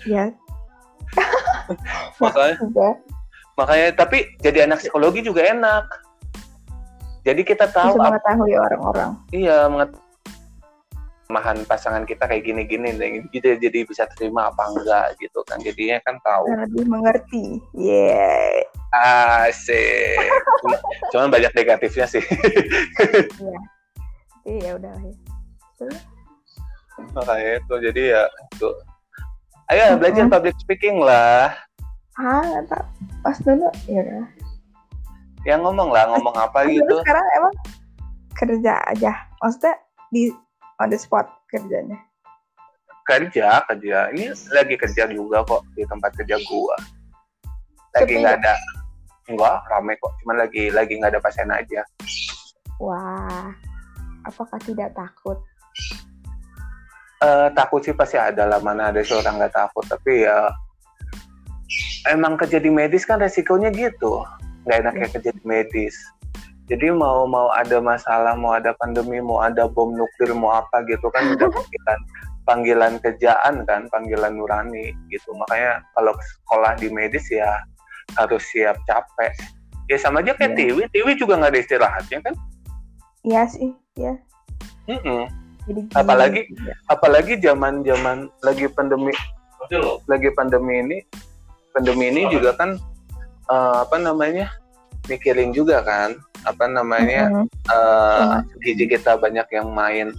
[0.06, 0.32] Ya
[2.18, 2.56] makanya
[3.58, 5.84] makanya tapi jadi anak psikologi juga enak.
[7.26, 9.10] Jadi kita tahu Bisa mengetahui orang-orang.
[9.34, 10.06] Iya, mengetahui
[11.28, 12.96] mahan pasangan kita kayak gini-gini
[13.28, 15.60] gitu jadi bisa terima apa enggak gitu kan.
[15.60, 16.48] Jadinya kan tahu.
[16.48, 17.60] Lebih mengerti.
[17.76, 20.32] Yeah asik.
[21.12, 22.24] Cuman banyak negatifnya sih.
[23.36, 23.60] Iya.
[24.48, 25.14] Iya udah ya.
[27.12, 28.22] Makanya itu jadi ya
[28.56, 28.68] itu.
[29.68, 31.52] Ayo belajar public speaking lah
[32.18, 32.84] ah nggak tahu
[33.22, 34.26] pas dulu ya udah.
[35.46, 36.94] Ya ngomong lah ngomong apa Pas gitu.
[37.06, 37.54] sekarang emang
[38.34, 39.12] kerja aja.
[39.38, 39.74] Maksudnya
[40.10, 40.34] di
[40.82, 41.98] on the spot kerjanya.
[43.06, 44.10] Kerja kerja.
[44.12, 46.76] Ini lagi kerja juga kok di tempat kerja gua.
[47.94, 48.54] Lagi nggak ada
[49.30, 50.12] enggak rame kok.
[50.22, 51.86] Cuman lagi lagi nggak ada pasien aja.
[52.82, 53.54] Wah
[54.26, 55.38] apakah tidak takut?
[57.18, 58.58] Eh, takut sih pasti ada lah.
[58.58, 59.86] Mana ada seorang nggak takut.
[59.86, 60.50] Tapi ya
[62.08, 64.24] emang kerja di medis kan resikonya gitu.
[64.64, 65.94] Nggak enak kayak kerja di medis.
[66.68, 71.08] Jadi mau mau ada masalah mau ada pandemi mau ada bom nuklir mau apa gitu
[71.08, 72.00] kan udah panggilan
[72.44, 75.32] panggilan kerjaan kan panggilan nurani gitu.
[75.32, 77.48] Makanya kalau sekolah di medis ya
[78.16, 79.32] harus siap capek.
[79.88, 80.58] Ya sama aja kayak Iya.
[80.60, 82.34] Tiwi Tiwi juga nggak ada istirahatnya kan?
[83.24, 84.14] Iya sih ya
[84.86, 85.26] Mm-mm.
[85.66, 86.72] jadi Apalagi- gini.
[86.86, 89.12] apalagi zaman zaman lagi pandemi
[90.06, 90.98] lagi pandemi ini
[91.78, 92.74] pandemi ini juga kan
[93.46, 94.50] eh, apa namanya
[95.06, 97.46] mikirin juga kan apa namanya Mm-mm.
[97.70, 98.34] eh
[98.66, 100.10] gizi kita banyak yang main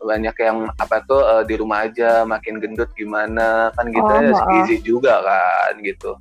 [0.00, 4.34] banyak yang apa tuh eh, di rumah aja makin gendut gimana kan gitu Oh, ya
[4.34, 4.48] oh.
[4.66, 6.18] gizi juga kan gitu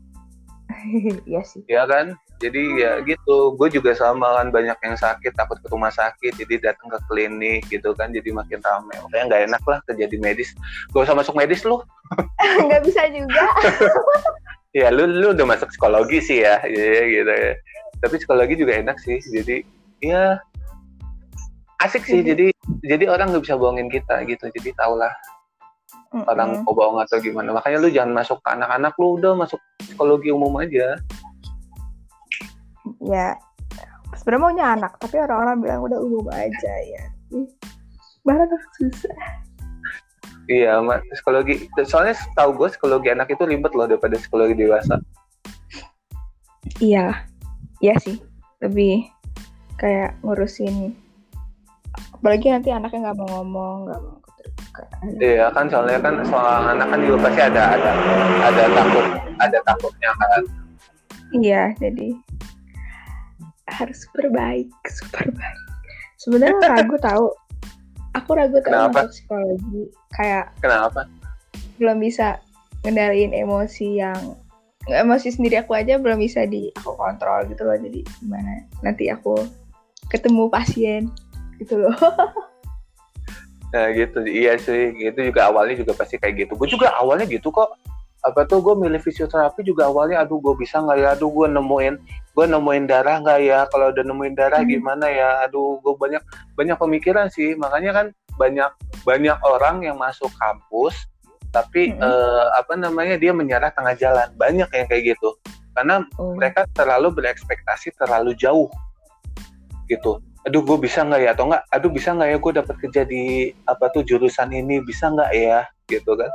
[1.29, 1.61] iya sih.
[1.67, 2.15] Ya kan?
[2.39, 3.53] Jadi ya gitu.
[3.59, 6.35] Gue juga sama kan banyak yang sakit takut ke rumah sakit.
[6.39, 8.95] Jadi datang ke klinik gitu kan jadi makin rame.
[8.95, 10.55] Makanya nggak enak lah kerja di medis.
[10.95, 11.83] Gak usah masuk medis lu.
[12.65, 13.45] Nggak bisa juga.
[14.69, 16.61] Ya lu lu udah masuk psikologi sih ya.
[16.69, 17.57] Ya gitu ya.
[18.05, 19.17] Tapi psikologi juga enak sih.
[19.17, 19.65] Jadi
[20.05, 20.37] ya
[21.81, 22.21] asik sih.
[22.21, 22.27] Mhm.
[22.29, 22.45] jadi
[22.85, 24.45] jadi orang nggak bisa bohongin kita gitu.
[24.53, 25.09] Jadi tau lah
[26.13, 26.65] orang Mm-mm.
[26.65, 27.53] mau bohong atau gimana.
[27.53, 30.97] Makanya lu jangan masuk ke anak-anak lu udah masuk psikologi umum aja.
[33.05, 33.37] Ya
[34.17, 37.03] sebenarnya maunya anak tapi orang-orang bilang udah umum aja ya.
[38.25, 39.17] Barang susah.
[40.49, 40.81] Iya
[41.13, 44.97] psikologi soalnya tahu gue psikologi anak itu ribet loh daripada psikologi dewasa.
[46.81, 47.29] Iya
[47.85, 48.17] iya sih.
[48.59, 49.07] Lebih
[49.79, 50.91] kayak ngurusin
[52.19, 54.19] apalagi nanti anaknya nggak mau ngomong nggak mau
[55.19, 57.91] iya kan soalnya kan soal anak kan juga pasti ada ada
[58.45, 59.05] ada takut
[59.39, 60.41] ada takutnya kan.
[61.29, 62.07] Iya jadi
[63.69, 65.61] harus super baik super baik.
[66.19, 67.27] Sebenarnya ragu tahu.
[68.17, 69.05] Aku ragu tahu Kenapa?
[69.05, 69.83] masuk psikologi.
[70.13, 71.05] Kayak kenapa?
[71.79, 72.43] belum bisa
[72.83, 74.35] ngendaliin emosi yang
[74.83, 77.77] emosi sendiri aku aja belum bisa di aku kontrol gitu loh.
[77.77, 78.67] Jadi gimana?
[78.83, 79.37] Nanti aku
[80.09, 81.07] ketemu pasien
[81.61, 81.93] gitu loh
[83.69, 86.53] Nah gitu, iya sih, gitu juga awalnya juga pasti kayak gitu.
[86.57, 87.69] Gue juga awalnya gitu kok.
[88.19, 91.95] Apa tuh gue milih fisioterapi juga awalnya, aduh gue bisa nggak ya, aduh gue nemuin,
[92.35, 94.67] gue nemuin darah nggak ya, kalau udah nemuin darah Hmm.
[94.67, 96.19] gimana ya, aduh gue banyak
[96.59, 98.05] banyak pemikiran sih, makanya kan
[98.35, 98.67] banyak
[99.07, 101.07] banyak orang yang masuk kampus,
[101.55, 102.03] tapi Hmm.
[102.03, 105.39] eh, apa namanya dia menyerah tengah jalan, banyak yang kayak gitu,
[105.71, 106.35] karena Oh.
[106.35, 108.67] mereka terlalu berekspektasi terlalu jauh
[109.87, 111.29] gitu aduh gue bisa nggak ya?
[111.35, 113.23] Atau nggak aduh bisa nggak ya gue dapat kerja di
[113.67, 114.79] apa tuh jurusan ini?
[114.83, 115.67] Bisa nggak ya?
[115.87, 116.29] Gitu kan.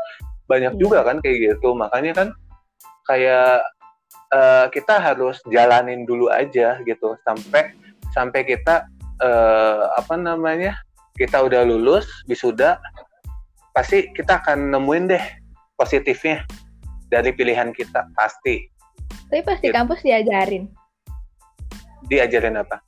[0.45, 0.81] Banyak Iya.
[0.81, 1.73] juga kan kayak gitu.
[1.73, 2.29] Makanya kan
[3.09, 3.65] kayak
[4.35, 7.17] eh, kita harus jalanin dulu aja gitu.
[7.25, 7.73] Sampai
[8.13, 8.85] sampai kita
[9.23, 10.75] eh, apa namanya
[11.15, 12.83] kita udah lulus wisuda
[13.71, 15.25] pasti kita akan nemuin deh
[15.79, 16.43] positifnya
[17.11, 18.67] dari pilihan kita pasti.
[19.31, 19.75] Tapi pas di Gitu.
[19.75, 20.67] kampus diajarin?
[22.05, 22.83] Diajarin apa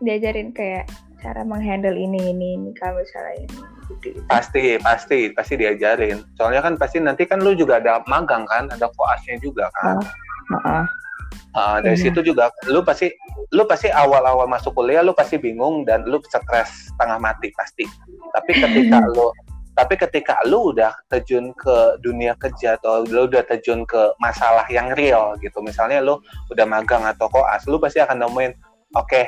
[0.00, 0.88] diajarin kayak
[1.20, 3.46] cara menghandle ini ini ini kalau misalnya ini
[3.92, 4.20] gitu, gitu.
[4.24, 8.88] pasti pasti pasti diajarin soalnya kan pasti nanti kan lu juga ada magang kan ada
[8.96, 10.00] koasnya juga kan
[10.50, 10.84] Heeh.
[11.54, 12.10] Ah, dari Iya.
[12.10, 13.10] situ juga lu pasti
[13.50, 17.84] lu pasti awal-awal masuk kuliah lu pasti bingung dan lu stres setengah mati pasti
[18.32, 19.28] tapi ketika lu
[19.74, 24.90] tapi ketika lu udah terjun ke dunia kerja atau lu udah terjun ke masalah yang
[24.94, 26.18] real gitu misalnya lu
[26.50, 28.52] udah magang atau koas lu pasti akan nemuin
[28.94, 29.22] oke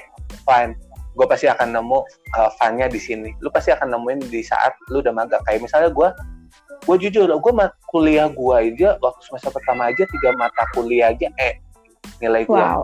[0.44, 0.72] fine.
[1.12, 1.98] Gue pasti akan nemu
[2.36, 3.36] uh, fun-nya di sini.
[3.44, 5.40] Lu pasti akan nemuin di saat lu udah magang.
[5.44, 6.08] Kayak misalnya gue
[6.82, 7.52] gue jujur gue
[7.94, 11.62] kuliah gue aja waktu semester pertama aja tiga mata kuliah aja eh
[12.18, 12.82] nilai gue wow.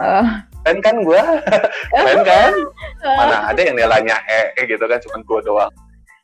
[0.00, 0.26] Eh,
[0.64, 1.20] keren kan gue
[1.98, 2.52] keren kan?
[3.18, 4.16] Mana ada yang nilainya
[4.56, 5.72] E gitu kan cuman gue doang.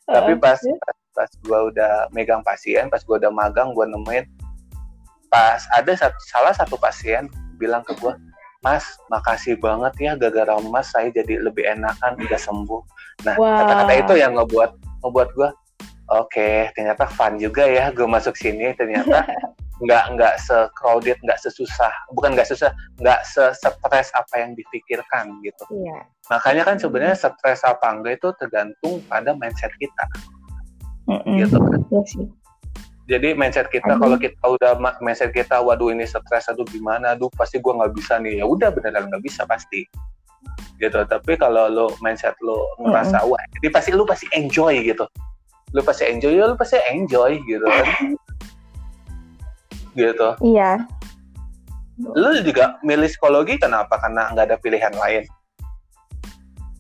[0.09, 4.25] Tapi eh, pas pas, pas gue udah megang pasien pas gue udah magang gue nemuin
[5.31, 8.11] pas ada satu, salah satu pasien bilang ke gue
[8.61, 12.83] Mas, makasih banget ya gara-gara Mas saya jadi lebih enakan udah sembuh.
[13.25, 13.65] Nah, Wah.
[13.65, 14.71] kata-kata itu yang ngebuat
[15.01, 15.49] ngebuat gue
[16.13, 19.25] oke, ternyata fun juga ya gue masuk sini ternyata
[19.81, 22.69] nggak nggak se-crowded, nggak sesusah, bukan nggak susah,
[23.01, 25.65] nggak se-stres apa yang dipikirkan gitu.
[25.73, 26.05] Iya.
[26.29, 30.05] Makanya kan sebenarnya stres apa enggak itu tergantung pada mindset kita,
[31.09, 31.33] Mm-mm.
[31.41, 31.81] gitu kan.
[31.89, 32.29] Iya sih.
[33.11, 37.59] Jadi mindset kita kalau kita udah mindset kita, waduh ini stres, aduh gimana, aduh pasti
[37.59, 39.83] gua nggak bisa nih, ya udah beneran nggak bisa pasti,
[40.79, 41.03] gitu.
[41.03, 45.03] Tapi kalau lo mindset lo ngerasa wah, jadi pasti lu pasti enjoy gitu,
[45.75, 47.87] lu pasti enjoy, ya lu pasti enjoy gitu kan,
[49.99, 50.29] gitu.
[50.47, 50.87] Iya.
[52.15, 53.99] Lu juga milih psikologi kenapa?
[53.99, 55.27] Karena nggak ada pilihan lain.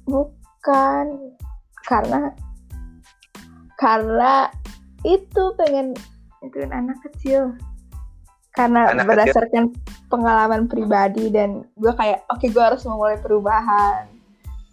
[0.07, 1.35] Bukan
[1.91, 2.31] karena
[3.83, 4.47] karena
[5.03, 5.97] itu pengen
[6.45, 7.55] itu anak kecil.
[8.51, 9.71] Karena Anak berdasarkan
[10.11, 14.11] pengalaman pribadi dan gue kayak oke gue harus memulai perubahan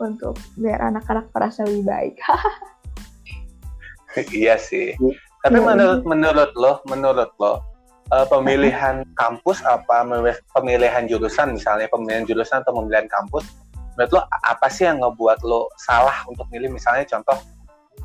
[0.02, 2.16] untuk biar anak-anak merasa lebih baik.
[4.34, 4.98] iya sih.
[5.46, 5.66] Tapi Iya.
[5.70, 7.62] menurut menurut lo, menurut lo
[8.10, 10.02] eh, pemilihan kampus apa
[10.58, 13.46] pemilihan jurusan misalnya pemilihan jurusan atau pemilihan kampus
[13.96, 17.38] menurut lo apa sih yang ngebuat lo salah untuk milih misalnya contoh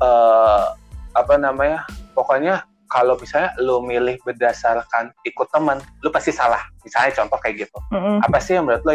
[0.01, 0.65] eh,
[1.13, 1.85] apa namanya
[2.17, 6.61] pokoknya kalau misalnya lo milih berdasarkan ikut teman lo pasti salah.
[6.85, 7.77] Misalnya contoh kayak gitu.
[7.89, 8.21] Mm-mm.
[8.21, 8.93] apa sih yang menurut lo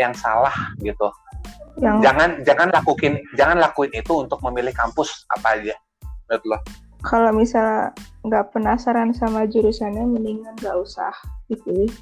[0.00, 1.12] yang salah gitu?
[1.76, 5.76] Yang jangan jangan lakuin jangan lakuin itu untuk memilih kampus apa aja
[6.24, 6.58] menurut lo
[7.04, 7.92] kalau misalnya
[8.24, 11.12] nggak penasaran sama jurusannya mendingan nggak usah
[11.46, 11.92] dipilih.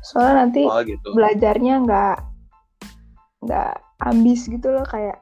[0.00, 1.08] Soalnya nanti oh gitu.
[1.12, 2.16] belajarnya nggak
[3.44, 3.72] nggak
[4.06, 5.18] ambis gitu loh kayak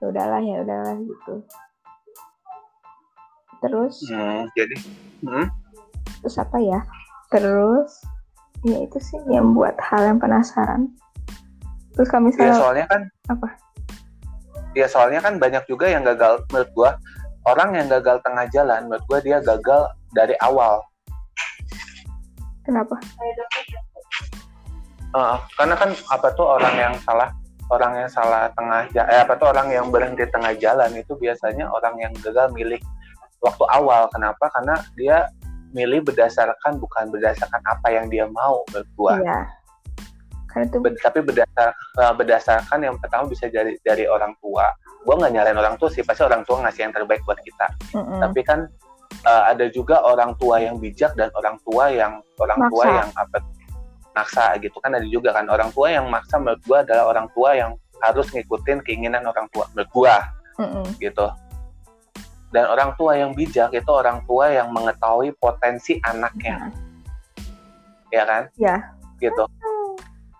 [0.00, 1.34] ya udahlah ya udahlah gitu
[3.60, 4.76] terus Hmm, jadi
[5.24, 5.46] hmm,
[6.24, 6.80] terus apa ya?
[7.30, 8.02] Terus
[8.66, 10.92] ya itu sih yang buat hal yang penasaran.
[11.96, 13.48] Terus kalau ya misalnya soalnya kan apa?
[14.70, 16.44] ya soalnya kan banyak juga yang gagal.
[16.52, 16.90] Menurut gua
[17.48, 20.82] orang yang gagal tengah jalan menurut gua dia gagal dari awal.
[22.64, 22.94] Kenapa?
[25.10, 27.34] Eh, karena kan apa tuh orang yang salah
[27.70, 31.98] orang yang salah tengah eh, apa tuh orang yang berhenti tengah jalan itu biasanya orang
[31.98, 32.78] yang gagal milih
[33.40, 34.06] waktu awal.
[34.12, 34.48] Kenapa?
[34.52, 35.28] Karena dia
[35.70, 38.66] milih berdasarkan bukan berdasarkan apa yang dia mau
[38.98, 39.18] gua.
[39.22, 39.46] Iya.
[40.50, 44.66] Karena itu Ber- tapi berdasar eh, berdasarkan yang pertama bisa dari dari orang tua.
[45.06, 47.66] Gua nggak nyalain orang tua sih pasti orang tua ngasih yang terbaik buat kita.
[47.94, 48.18] Mm-mm.
[48.18, 48.66] tapi kan
[49.26, 52.98] eh, ada juga orang tua yang bijak dan orang tua yang orang tua Maksa.
[52.98, 53.38] yang apa
[54.10, 54.76] maksa gitu.
[54.82, 57.70] Kan ada juga kan orang tua yang maksa menurut gua adalah orang tua yang
[58.02, 60.16] harus ngikutin keinginan orang tua menurut gua.
[60.58, 60.82] Mm-mm.
[61.00, 61.24] gitu
[62.50, 66.70] dan orang tua yang bijak itu orang tua yang mengetahui potensi anaknya.
[66.70, 66.70] Nah,
[68.10, 68.42] ya kan?
[68.58, 68.76] Ya.
[69.22, 69.44] Gitu.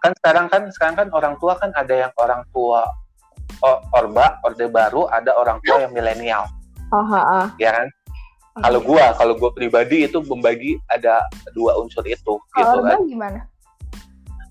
[0.02, 2.82] Kan sekarang kan sekarang kan orang tua kan ada yang orang tua
[3.94, 6.46] orba orde baru ada orang tua yang milenial.
[6.90, 7.06] Oh
[7.60, 7.86] ya kan?
[8.58, 11.22] Kalau gua kalau gua pribadi itu membagi ada
[11.54, 12.98] dua unsur itu gitu kalau kan.
[12.98, 13.40] Orba gimana?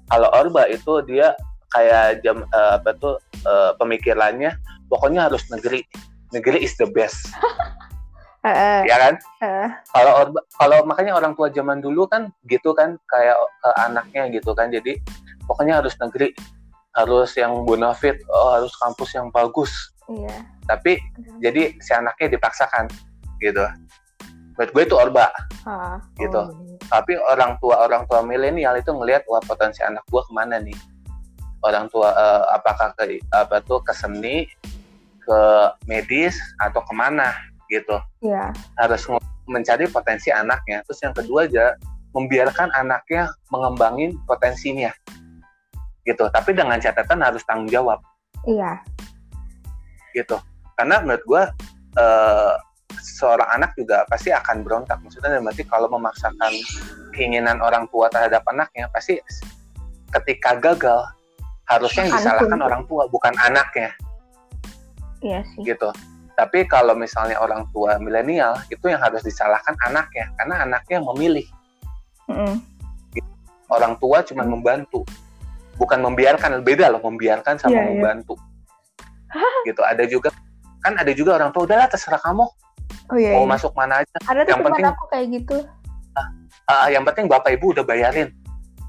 [0.10, 1.36] Kalau orba itu dia
[1.76, 4.56] kayak jam eh, apa tuh eh, pemikirannya
[4.88, 5.84] pokoknya harus negeri
[6.34, 7.30] negeri is the best.
[8.40, 9.14] Eh, ya kan?
[9.92, 14.72] Kalau kalau makanya orang tua zaman dulu kan gitu kan kayak ke anaknya gitu kan.
[14.72, 14.96] Jadi
[15.44, 16.32] pokoknya harus negeri
[16.96, 19.92] harus yang bonafit oh, harus kampus yang bagus.
[20.08, 20.48] Iya.
[20.72, 21.04] Tapi
[21.44, 22.88] jadi si anaknya dipaksakan
[23.44, 23.60] gitu.
[24.56, 25.28] Buat gue itu orba
[25.68, 26.40] Ah, Gitu.
[26.40, 26.48] oh,
[26.88, 30.80] tapi orang tua orang tua milenial itu ngelihat wah potensi anak gue ke mana nih?
[31.60, 34.48] Orang tua eh, apakah ke apa tuh ke seni
[35.30, 35.42] ke
[35.86, 37.38] medis atau ke mana
[37.70, 38.02] gitu.
[38.26, 38.50] Iya.
[38.82, 39.06] Harus
[39.46, 40.82] mencari potensi anaknya.
[40.90, 41.78] Terus yang kedua aja
[42.18, 44.90] membiarkan anaknya mengembangin potensinya.
[46.02, 46.26] Gitu.
[46.34, 48.02] Tapi dengan catatan harus tanggung jawab.
[48.50, 48.82] Iya.
[50.18, 50.42] Gitu.
[50.74, 51.44] Karena menurut gua
[51.94, 52.54] eh,
[52.98, 54.98] seorang anak juga pasti akan berontak.
[55.06, 56.58] Maksudnya dalam arti kalau memaksakan
[57.14, 59.22] keinginan orang tua terhadap anaknya pasti
[60.10, 61.06] ketika gagal
[61.70, 63.94] harusnya yang disalahkan orang tua bukan anaknya
[65.20, 65.64] iya sih.
[65.64, 65.90] Gitu.
[66.40, 70.32] Tapi kalau misalnya orang tua milenial itu yang harus disalahkan anaknya.
[70.40, 71.48] Karena anaknya yang memilih.
[72.30, 72.62] Mm-mm.
[73.70, 75.06] orang tua cuma membantu.
[75.78, 77.90] Bukan membiarkan beda loh membiarkan sama Iya, iya.
[77.94, 78.34] membantu.
[79.68, 79.82] Gitu.
[79.86, 80.34] Ada juga
[80.80, 82.50] kan ada juga orang tua udahlah terserah kamu.
[83.10, 83.52] Oh iya, mau iya.
[83.54, 84.18] masuk mana aja.
[84.26, 85.58] Ada yang penting- aku kayak gitu.
[86.70, 88.30] Ah, yang penting bapak ibu udah bayarin.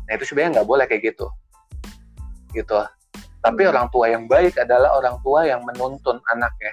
[0.08, 1.26] Nah itu sebenarnya nggak boleh kayak gitu.
[2.52, 2.76] Gitu
[3.40, 3.72] tapi Hmm.
[3.72, 6.72] orang tua yang baik adalah orang tua yang menuntun anaknya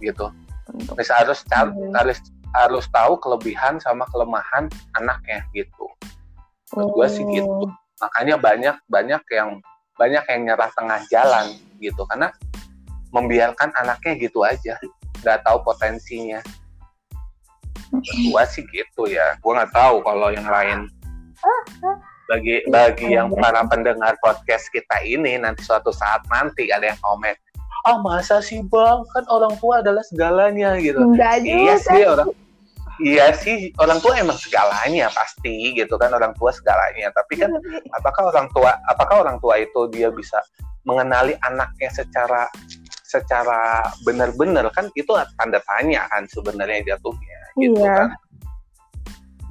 [0.00, 0.28] gitu.
[0.96, 1.92] Harus tar- Hmm.
[1.92, 2.18] harus
[2.54, 5.90] harus tahu kelebihan sama kelemahan anaknya gitu.
[6.72, 7.46] Menurut gua sih gitu.
[7.46, 7.70] Oh,
[8.00, 9.58] makanya banyak banyak yang
[9.98, 11.46] banyak yang nyerah tengah jalan
[11.78, 12.02] gitu.
[12.08, 12.30] Karena
[13.12, 14.78] membiarkan anaknya gitu aja
[15.22, 16.40] nggak tahu potensinya.
[18.30, 19.36] Gua sih gitu ya.
[19.42, 20.88] Gua nggak tahu kalau yang lain
[22.24, 27.36] bagi bagi yang para pendengar podcast kita ini nanti suatu saat nanti ada yang komen
[27.84, 29.04] ah masa sih bang?
[29.12, 31.04] Kan orang tua adalah segalanya gitu.
[31.04, 31.84] Enggak iya juga.
[31.84, 32.02] sih.
[32.08, 32.28] orang
[33.02, 36.08] iya sih orang tua emang segalanya pasti gitu kan.
[36.16, 37.52] Orang tua segalanya tapi kan
[38.00, 40.40] apakah orang tua apakah orang tua itu dia bisa
[40.88, 42.48] mengenali anaknya secara
[43.04, 44.64] secara benar-benar?
[44.72, 47.94] Kan itu tanda tanya kan sebenarnya jatuhnya gitu Iya.
[48.00, 48.08] kan.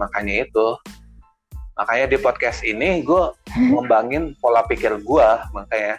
[0.02, 0.68] Makanya itu
[1.74, 3.24] makanya di podcast ini gue
[3.58, 5.98] ngembangin pola pikir gue makanya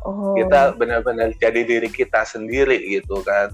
[0.00, 0.32] Oh.
[0.32, 3.52] kita benar-benar jadi diri kita sendiri gitu kan.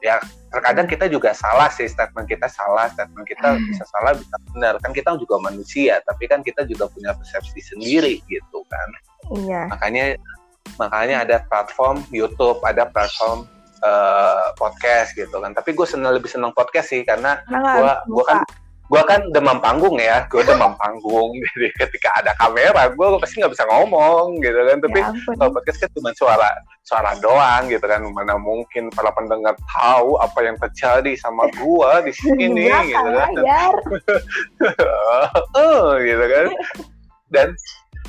[0.00, 0.16] Ya
[0.48, 4.80] terkadang kita juga salah sih statement kita salah statement kita bisa salah bisa benar.
[4.80, 8.88] Kan kita juga manusia tapi kan kita juga punya persepsi sendiri gitu kan.
[9.26, 9.66] Iya.
[9.74, 10.04] makanya
[10.78, 13.44] makanya ada platform YouTube ada platform
[13.84, 15.52] eh, podcast gitu kan.
[15.52, 18.38] Tapi gue senang lebih senang podcast sih karena harus gua kan
[18.86, 21.34] gua kan demam panggung ya gue demam panggung.
[21.54, 24.78] Jadi ketika ada kamera gue pasti nggak bisa ngomong gitu kan.
[24.82, 25.34] Tapi ya ampun.
[25.38, 26.50] kalau podcast kan cuma suara
[26.86, 28.00] suara doang gitu kan.
[28.06, 33.30] Mana mungkin para pendengar tahu apa yang terjadi sama gua di sini gitu kan.
[35.58, 36.46] oh gitu kan.
[37.30, 37.48] Dan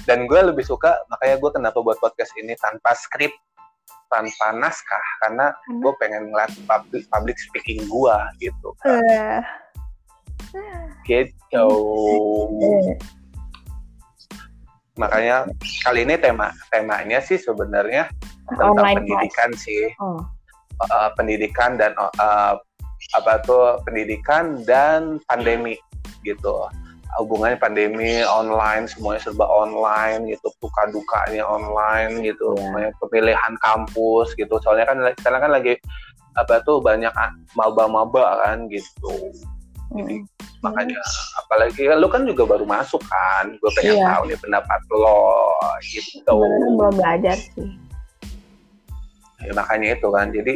[0.06, 3.34] dan gue lebih suka makanya gue kenapa buat podcast ini tanpa skrip
[4.08, 5.06] tanpa naskah.
[5.24, 9.04] Karena gue pengen ngeliat public, public speaking gue gitu kan.
[9.04, 9.40] Eh,
[11.08, 11.68] gitu
[14.98, 15.46] makanya
[15.86, 18.10] kali ini tema temanya sih sebenarnya
[18.50, 18.98] tentang Online class.
[18.98, 20.22] pendidikan sih Oh.
[20.90, 22.58] uh, pendidikan dan uh,
[23.14, 25.78] apa tuh pendidikan dan pandemi
[26.26, 26.66] gitu
[27.22, 32.62] hubungannya pandemi online semuanya serba online gitu suka dukanya online gitu Iya.
[32.62, 35.74] Semuanya pemilihan kampus gitu soalnya kan sekarang kan lagi
[36.38, 39.34] apa tuh banyak ah, maba-maba kan gitu
[39.98, 40.22] Mm.
[40.60, 40.98] makanya
[41.38, 44.06] apalagi lu kan juga baru masuk kan gue pengen Iya.
[44.12, 45.22] tahu nih pendapat lo
[45.84, 47.70] gitu Sebenarnya belum belajar sih.
[49.40, 50.54] ya, makanya itu kan jadi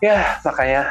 [0.00, 0.82] ya makanya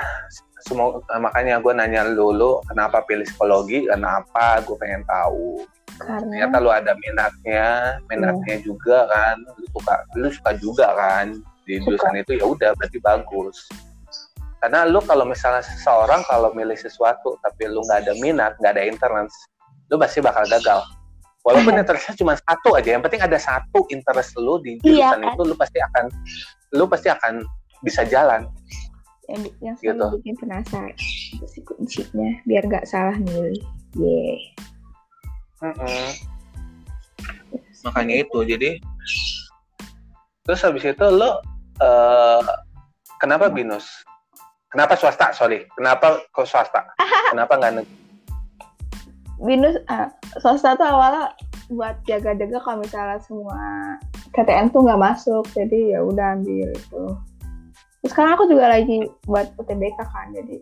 [0.61, 5.63] semua makanya gue nanya lu lu kenapa pilih psikologi kenapa gue pengen tahu
[5.97, 7.67] Karena ternyata lu ada minatnya
[8.05, 11.31] minatnya juga kan lu suka lu suka juga kan
[11.63, 11.95] di Suka.
[11.95, 13.57] jurusan itu ya udah berarti bagus
[14.59, 18.83] karena lu kalau misalnya seseorang kalau milih sesuatu tapi lu nggak ada minat nggak ada
[18.85, 19.35] interest
[19.87, 20.83] lu pasti bakal gagal
[21.47, 25.31] walaupun interestnya cuma satu aja yang penting ada satu interest lu di Iya, jurusan kan?
[25.33, 26.05] itu lu pasti akan
[26.75, 27.33] lu pasti akan
[27.81, 28.45] bisa jalan
[29.31, 29.95] yang, yang Gitu.
[29.95, 30.93] selalu bikin penasaran
[31.33, 33.61] itu sih kuncinya biar nggak salah milih.
[33.95, 34.53] Ye.
[35.59, 36.09] Mm-mm.
[37.83, 38.71] makanya itu jadi
[40.43, 41.39] terus habis itu lo
[41.79, 42.43] eh,
[43.19, 43.87] kenapa binus
[44.69, 46.85] kenapa swasta sorry kenapa kok swasta
[47.33, 47.97] kenapa nggak negeri
[49.39, 50.11] Binus ah,
[50.43, 51.31] swasta tuh awalnya
[51.71, 53.95] buat jaga-jaga kalau misalnya semua
[54.35, 57.03] KTN tuh nggak masuk jadi ya udah ambil itu.
[58.03, 60.59] Terus sekarang aku juga lagi buat UTBK kan jadi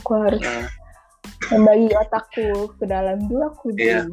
[0.00, 0.64] aku harus Hmm.
[1.60, 3.84] membagi otakku ke dalam dua kudu.
[3.84, 4.08] Iya.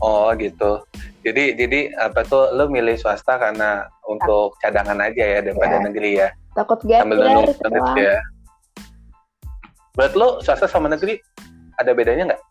[0.00, 0.80] oh gitu
[1.22, 5.84] jadi jadi apa tuh lo milih swasta karena untuk cadangan aja ya daripada Iya.
[5.84, 8.18] negeri ya Takut gap sambil nunggu itu ya
[9.94, 11.18] Menurut lo swasta sama negeri
[11.78, 12.42] ada bedanya nggak?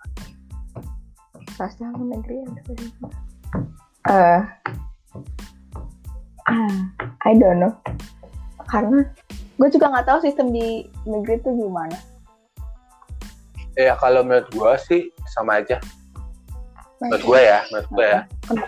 [1.54, 3.10] swasta sama negeri ada bedanya.
[4.04, 4.42] Eh,
[6.50, 6.78] ah,
[7.24, 7.72] I don't know.
[8.68, 9.06] Karena
[9.62, 11.96] gue juga nggak tahu sistem di negeri tuh gimana.
[13.74, 15.82] Ya kalau menurut gua sih sama aja.
[17.02, 18.20] Menurut gua ya, menurut gua ya.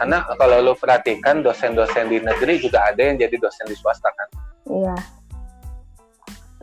[0.02, 4.30] Karena kalau lo perhatikan dosen-dosen di negeri juga ada yang jadi dosen di swasta kan.
[4.66, 4.96] Iya.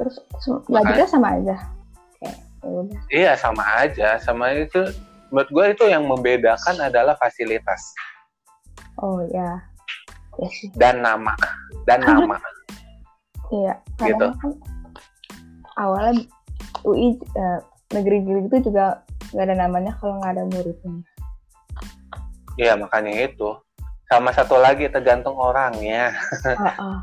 [0.03, 0.17] Terus
[0.67, 1.57] gajinya sama aja.
[2.19, 3.01] Kayak ya udah.
[3.15, 4.83] Iya sama aja, sama itu.
[5.31, 7.95] Menurut gua itu yang membedakan adalah fasilitas
[8.99, 9.63] Oh ya.
[10.41, 10.69] Ya sih.
[10.75, 11.37] dan nama
[11.85, 12.41] dan nama.
[13.53, 13.75] Iya.
[14.01, 14.27] Gitu.
[14.41, 14.53] Kan
[15.77, 16.25] awalnya
[16.89, 17.61] UI eh,
[17.93, 21.05] negeri-negeri itu juga nggak ada namanya kalau nggak ada muridnya.
[22.57, 23.57] Iya makanya itu.
[24.09, 26.13] Sama satu lagi tergantung orangnya.
[26.57, 26.99] Ah, ah.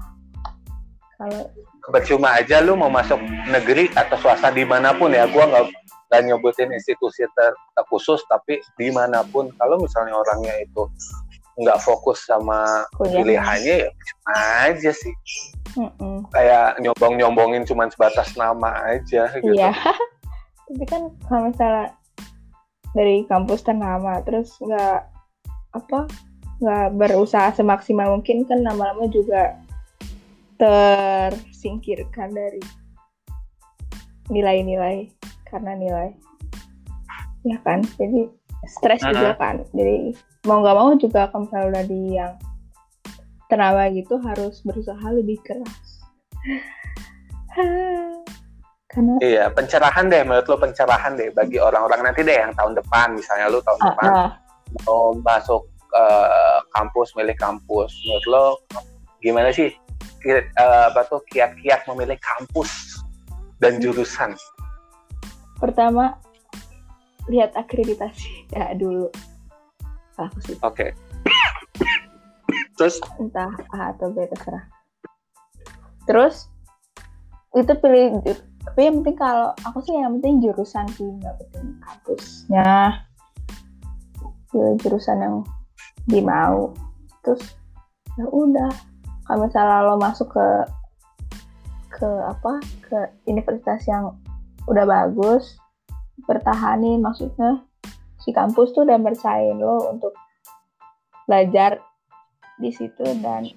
[1.18, 1.41] Kalau
[1.90, 3.18] Percuma aja lu mau masuk
[3.50, 5.26] negeri atau swasta di mana pun ya.
[5.30, 5.66] Gua nggak
[6.10, 10.90] nggak nyebutin institusi ter- terkhusus tapi di mana pun kalau misalnya orangnya itu
[11.60, 13.22] nggak fokus sama Kuliah.
[13.22, 14.34] pilihannya ya cuma
[14.66, 15.14] aja sih
[15.78, 16.26] Mm-mm.
[16.34, 19.70] kayak nyombong nyombongin cuma sebatas nama aja gitu Iya.
[20.72, 21.94] Tapi kan kalau misalnya
[22.98, 25.06] dari kampus ternama terus nggak
[25.78, 26.00] apa
[26.58, 29.54] nggak berusaha semaksimal mungkin kan lama-lama juga
[30.60, 32.60] tersingkirkan dari
[34.28, 35.07] nilai-nilai
[35.47, 36.10] karena nilai.
[37.47, 37.82] Ya kan?
[37.95, 38.28] Jadi
[38.68, 39.16] stres Uh-huh.
[39.16, 39.64] juga kan?
[39.72, 42.34] Jadi mau nggak mau juga kalau misalnya udah di yang
[43.49, 46.03] tenaga gitu harus berusaha lebih keras.
[48.89, 53.14] Karena Iya, pencerahan deh menurut lo pencerahan deh bagi orang-orang nanti deh yang tahun depan
[53.14, 54.32] misalnya lu tahun ah, depan ah,
[54.86, 55.62] mau masuk
[55.93, 57.93] eh, kampus milih kampus.
[58.05, 58.45] Menurut lo
[59.22, 59.70] gimana sih
[60.26, 63.00] eh, apa tuh kiat-kiat memilih kampus
[63.60, 64.36] dan jurusan.
[65.60, 66.16] Pertama
[67.28, 68.50] lihat akreditasi.
[68.56, 69.12] Ya dulu.
[70.18, 70.58] Aku sih.
[70.66, 70.96] Oke.
[72.76, 73.00] Terus?
[73.20, 74.66] Entah A atau B terserah.
[76.08, 76.48] Terus
[77.58, 78.24] itu pilih
[78.60, 83.04] tapi yang penting kalau aku sih yang penting jurusan sih nggak penting kampusnya.
[84.52, 85.36] Pilih jurusan yang
[86.08, 86.72] dimau.
[87.24, 87.44] Terus
[88.16, 88.72] ya udah
[89.30, 90.48] kalau misalnya lo masuk ke
[91.94, 92.58] ke apa?
[92.82, 94.18] Ke universitas yang
[94.66, 95.62] udah bagus
[96.26, 97.62] bertahanin maksudnya
[98.26, 100.18] si kampus tuh udah percayain lo untuk
[101.30, 101.78] belajar
[102.58, 103.54] di situ dan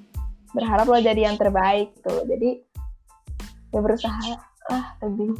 [0.52, 2.60] berharap lo jadi yang terbaik tuh jadi
[3.72, 4.36] ya berusaha
[4.68, 5.32] lah lebih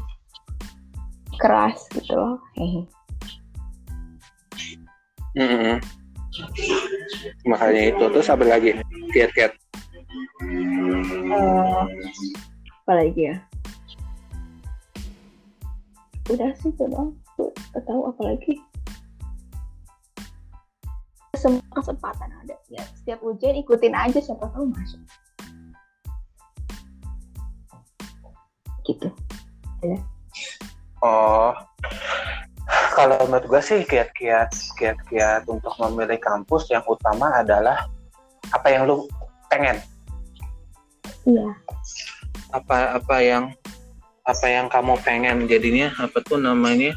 [1.36, 2.40] keras gitu loh.
[2.56, 2.88] Hehe
[5.40, 5.76] Mm-mm.
[7.44, 8.76] makanya itu terus apa lagi?
[9.12, 9.61] Kiat-kiat
[10.42, 11.84] Eh,
[12.84, 13.36] apa lagi ya?
[16.28, 17.16] Udah sih itu doang
[17.86, 18.60] tahu apa lagi.
[21.36, 22.56] Semua kesempatan ada.
[22.70, 25.00] Ya setiap ujian ikutin aja siapa tahu masuk.
[28.86, 29.08] Gitu.
[31.02, 31.50] Oh,
[32.94, 37.90] kalau menurut gue sih kiat-kiat kiat-kiat untuk memilih kampus yang utama adalah
[38.54, 39.10] apa yang lu
[39.50, 39.82] pengen,
[41.28, 41.48] iya
[42.52, 43.44] apa apa yang
[44.22, 46.94] apa yang kamu pengen jadinya apa tuh namanya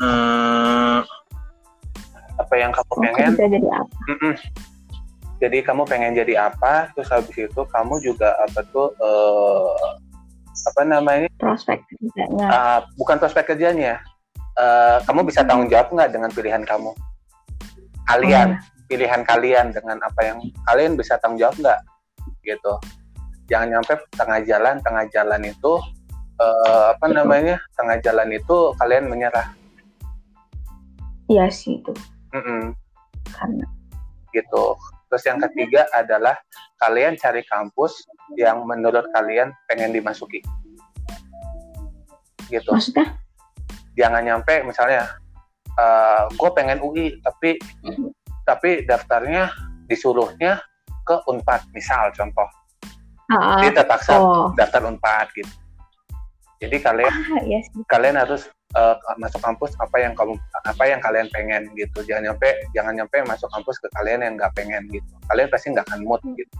[0.00, 0.98] eh,
[2.40, 4.34] apa yang kamu pengen kerja jadi apa Mm-mm.
[5.44, 9.88] jadi kamu pengen jadi apa terus habis itu kamu juga apa tuh eh,
[10.60, 14.02] apa namanya prospek kerjanya Uh, bukan prospek kerjanya.
[14.58, 16.92] Uh, kamu bisa tanggung jawab nggak dengan pilihan kamu?
[18.04, 18.58] Kalian,
[18.90, 20.38] pilihan kalian dengan apa yang
[20.68, 21.80] kalian bisa tanggung jawab nggak?
[22.44, 22.72] Gitu.
[23.50, 25.72] Jangan nyampe tengah jalan, tengah jalan itu
[26.38, 27.58] uh, apa namanya?
[27.74, 29.56] Tengah jalan itu kalian menyerah.
[31.30, 31.94] iya sih itu
[32.34, 32.74] Mm-mm,
[33.30, 33.62] karena
[34.34, 34.74] gitu.
[35.06, 36.34] Terus yang ketiga adalah
[36.82, 38.02] kalian cari kampus
[38.34, 40.42] yang menurut kalian pengen dimasuki.
[42.50, 42.66] Gitu.
[42.66, 43.14] maksudnya
[43.94, 45.06] jangan nyampe misalnya
[46.34, 47.56] gue pengen UI tapi
[48.42, 49.54] tapi daftarnya
[49.86, 50.58] disuruhnya
[51.10, 52.46] ke Unpad misal contoh.
[53.30, 54.54] Ah, dia terpaksa oh.
[54.54, 55.50] daftar Unpad gitu.
[56.60, 57.82] Jadi kalian ah, iya sih.
[57.88, 58.46] kalian harus
[58.78, 62.04] eh, masuk kampus apa yang kamu apa yang kalian pengen gitu.
[62.06, 65.10] Jangan nyampe jangan nyampe masuk kampus ke kalian yang nggak pengen gitu.
[65.32, 66.54] Kalian pasti nggak akan mood gitu.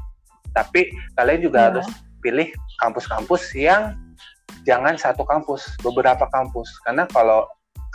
[0.51, 1.67] Tapi kalian juga Iya.
[1.71, 1.87] harus
[2.21, 2.49] pilih
[2.83, 3.97] kampus-kampus yang
[4.67, 6.69] jangan satu kampus beberapa kampus.
[6.87, 7.47] Karena kalau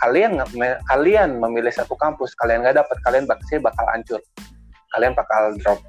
[0.04, 0.44] kalian
[0.92, 4.20] kalian memilih satu kampus kalian nggak dapat kalian pasti bakal hancur.
[4.94, 5.80] Kalian bakal drop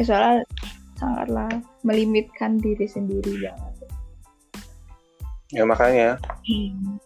[0.00, 0.36] ya, soalnya
[0.96, 1.52] sangatlah
[1.84, 3.74] melimitkan diri sendiri banget
[5.50, 6.16] ya makanya.
[6.46, 6.98] Hmm.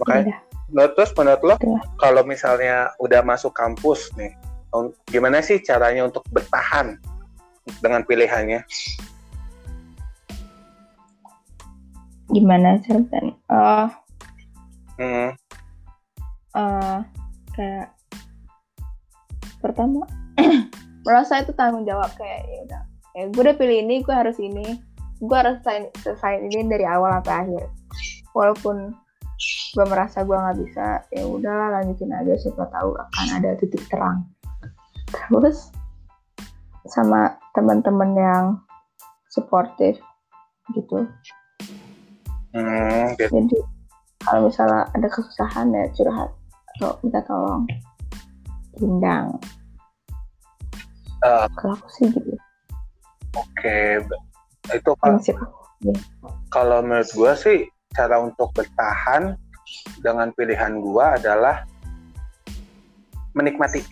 [0.00, 0.38] makanya Udah.
[0.72, 1.54] menurut terus menurut lo
[2.00, 4.32] kalau misalnya udah masuk kampus nih
[4.72, 6.96] um, gimana sih caranya untuk bertahan
[7.84, 8.64] dengan pilihannya?
[12.30, 13.88] Gimana ceritanya oh.
[15.00, 15.32] Hmm,
[16.56, 16.98] eh,
[17.56, 17.99] kayak
[19.60, 20.08] pertama.
[21.06, 24.78] Merasa itu tanggung jawab kayak ya udah ya gue udah pilih ini gue harus ini
[25.20, 27.64] gue harus selesai, selesai ini dari awal sampai akhir.
[28.32, 28.76] Walaupun
[29.76, 34.24] gue merasa gue nggak bisa ya udahlah lanjutin aja siapa tahu akan ada titik terang.
[35.10, 35.72] Terus
[36.88, 38.44] sama teman-teman yang
[39.30, 40.00] suportif
[40.74, 41.06] gitu.
[42.50, 43.30] Hmm, gitu.
[43.30, 43.58] jadi
[44.26, 46.30] kalau misalnya ada kesusahan ya curhat
[46.76, 47.62] atau minta tolong
[48.82, 49.36] undang
[51.20, 52.32] Eh, kalau aku sih gitu
[53.36, 53.78] oke
[54.72, 55.44] itu kalau aku
[56.48, 57.58] kalau menurut gue sih
[57.92, 59.36] cara untuk bertahan
[60.00, 61.62] dengan pilihan gue adalah
[63.34, 63.82] menikmati.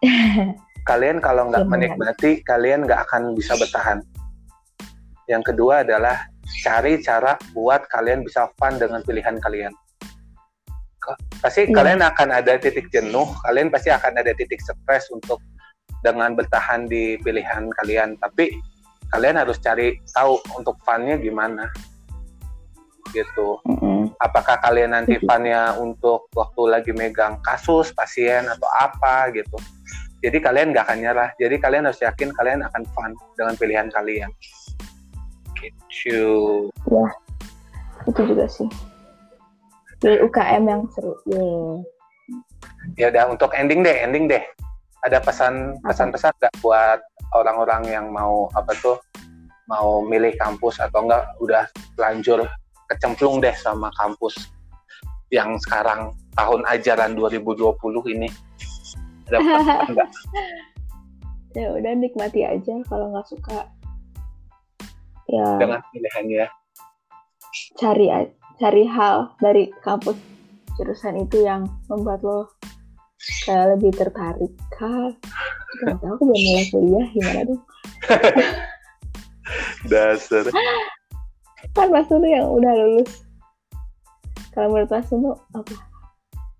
[0.90, 4.00] kalian kalau nggak Iya, menikmati, kalian nggak akan bisa bertahan.
[5.28, 6.26] Yang kedua adalah
[6.66, 9.72] cari cara buat kalian bisa fun dengan pilihan kalian.
[11.40, 11.74] Pasti Iya.
[11.74, 15.40] kalian akan ada titik jenuh, kalian pasti akan ada titik stres untuk
[16.04, 18.16] dengan bertahan di pilihan kalian.
[18.20, 18.52] Tapi
[19.10, 21.68] kalian harus cari tahu untuk funnya gimana.
[23.10, 23.58] Gitu.
[23.66, 24.14] Mm-mm.
[24.22, 29.58] apakah kalian nanti funnya untuk waktu lagi megang kasus pasien atau apa gitu.
[30.22, 31.30] Jadi kalian nggak akan nyerah.
[31.40, 34.30] Jadi kalian harus yakin kalian akan fun dengan pilihan kalian.
[35.58, 36.70] Gitu.
[36.86, 37.04] Ya,
[38.06, 38.68] itu juga sih.
[40.00, 41.14] Pilih UKM yang seru.
[41.28, 41.84] Yeay.
[42.96, 44.40] ya udah untuk ending deh ending deh.
[45.04, 47.00] Ada pesan pesan-pesan nggak buat
[47.36, 48.96] orang-orang yang mau apa tuh
[49.68, 51.64] mau milih kampus atau enggak udah
[52.00, 52.48] lanjur
[52.90, 54.34] kecemplung deh sama kampus
[55.30, 57.76] yang sekarang tahun ajaran 2020
[58.16, 58.28] ini?
[59.28, 60.10] Ada pesan nggak?
[61.50, 63.66] Ya udah nikmati aja kalau nggak suka.
[65.26, 65.46] Ya.
[65.58, 66.46] Dengan pilihannya.
[67.74, 70.20] Cari a- cari hal dari kampus
[70.76, 72.46] jurusan itu yang membuat lo
[73.48, 75.12] kayak lebih tertarik kah
[75.80, 77.62] tahu aku belum mulai kuliah gimana dong
[79.90, 80.44] dasar.
[81.74, 83.22] Kan mas Nunu yang udah lulus.
[84.54, 85.74] Kalau menurut mas Nunu apa?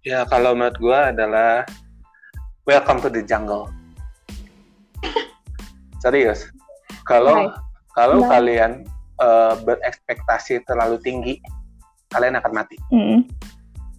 [0.06, 1.66] Ya kalau menurut gua adalah
[2.64, 3.68] welcome to the jungle.
[6.02, 6.46] Serius.
[7.04, 7.50] Kalau
[7.98, 8.86] kalau kalian
[9.18, 11.34] eh, berekspektasi terlalu tinggi
[12.10, 12.76] kalian akan mati.
[12.90, 13.22] Mm-mm.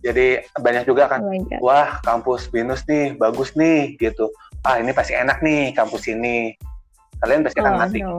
[0.01, 4.29] jadi banyak juga kan oh wah kampus binus nih bagus nih gitu.
[4.65, 6.53] Ah ini pasti enak nih kampus ini.
[7.21, 7.99] Kalian pasti akan Oh, mati.
[8.01, 8.17] no.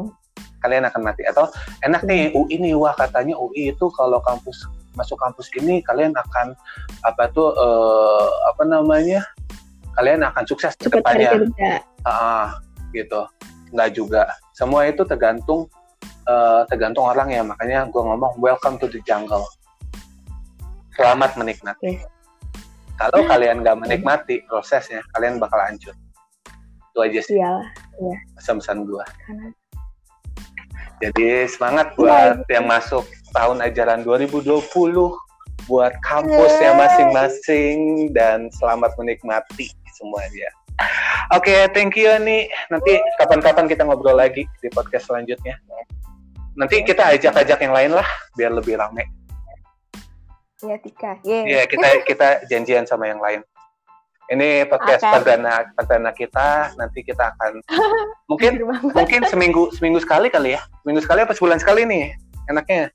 [0.63, 1.27] kalian akan mati.
[1.27, 1.51] Atau
[1.83, 2.79] enak nih UI nih.
[2.79, 4.63] Wah katanya UI itu kalau kampus
[4.95, 6.55] masuk kampus ini kalian akan
[7.03, 9.27] apa tuh eh, apa namanya
[9.99, 11.35] kalian akan sukses ke depannya.
[12.07, 12.63] ah
[12.95, 13.27] gitu.
[13.75, 14.23] Nggak juga.
[14.55, 15.67] Semua itu tergantung
[16.31, 17.43] eh, tergantung orang ya.
[17.43, 19.43] Makanya gue ngomong welcome to the jungle
[20.97, 22.05] selamat menikmati Oke.
[23.01, 25.95] kalau kalian nggak menikmati prosesnya kalian bakal hancur
[26.93, 27.69] itu aja sih iyalah
[28.37, 29.49] pesan-pesan gue karena
[31.03, 33.03] jadi semangat buat yang masuk
[33.35, 34.63] tahun ajaran 2020
[35.67, 40.49] buat kampusnya masing-masing dan selamat menikmati semuanya.
[41.35, 42.51] Oke, thank you nih.
[42.71, 45.59] Nanti kapan-kapan kita ngobrol lagi di podcast selanjutnya.
[46.59, 49.07] Nanti kita ajak-ajak yang lain lah biar lebih rame.
[50.63, 51.45] Ya Tika Yeay.
[51.51, 53.43] Iya, kita kita janjian sama yang lain.
[54.31, 55.13] Ini podcast Oke.
[55.19, 56.73] perdana perdana kita.
[56.79, 57.61] Nanti kita akan
[58.31, 58.63] mungkin
[58.95, 60.61] mungkin seminggu seminggu sekali kali ya.
[60.83, 62.15] Seminggu sekali apa sebulan sekali nih?
[62.51, 62.91] Enaknya.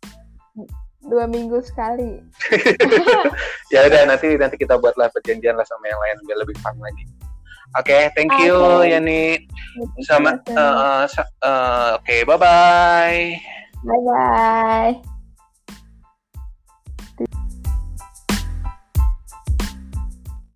[1.08, 2.20] dua minggu sekali
[3.72, 7.08] ya udah nanti nanti kita buatlah perjanjian lah sama yang lain biar lebih fun lagi.
[7.80, 8.92] Oke, thank you Oke.
[8.92, 9.48] Yani.
[10.04, 10.36] Sama
[11.08, 13.40] sa- eh, oke, bye bye.
[13.88, 15.17] bye bye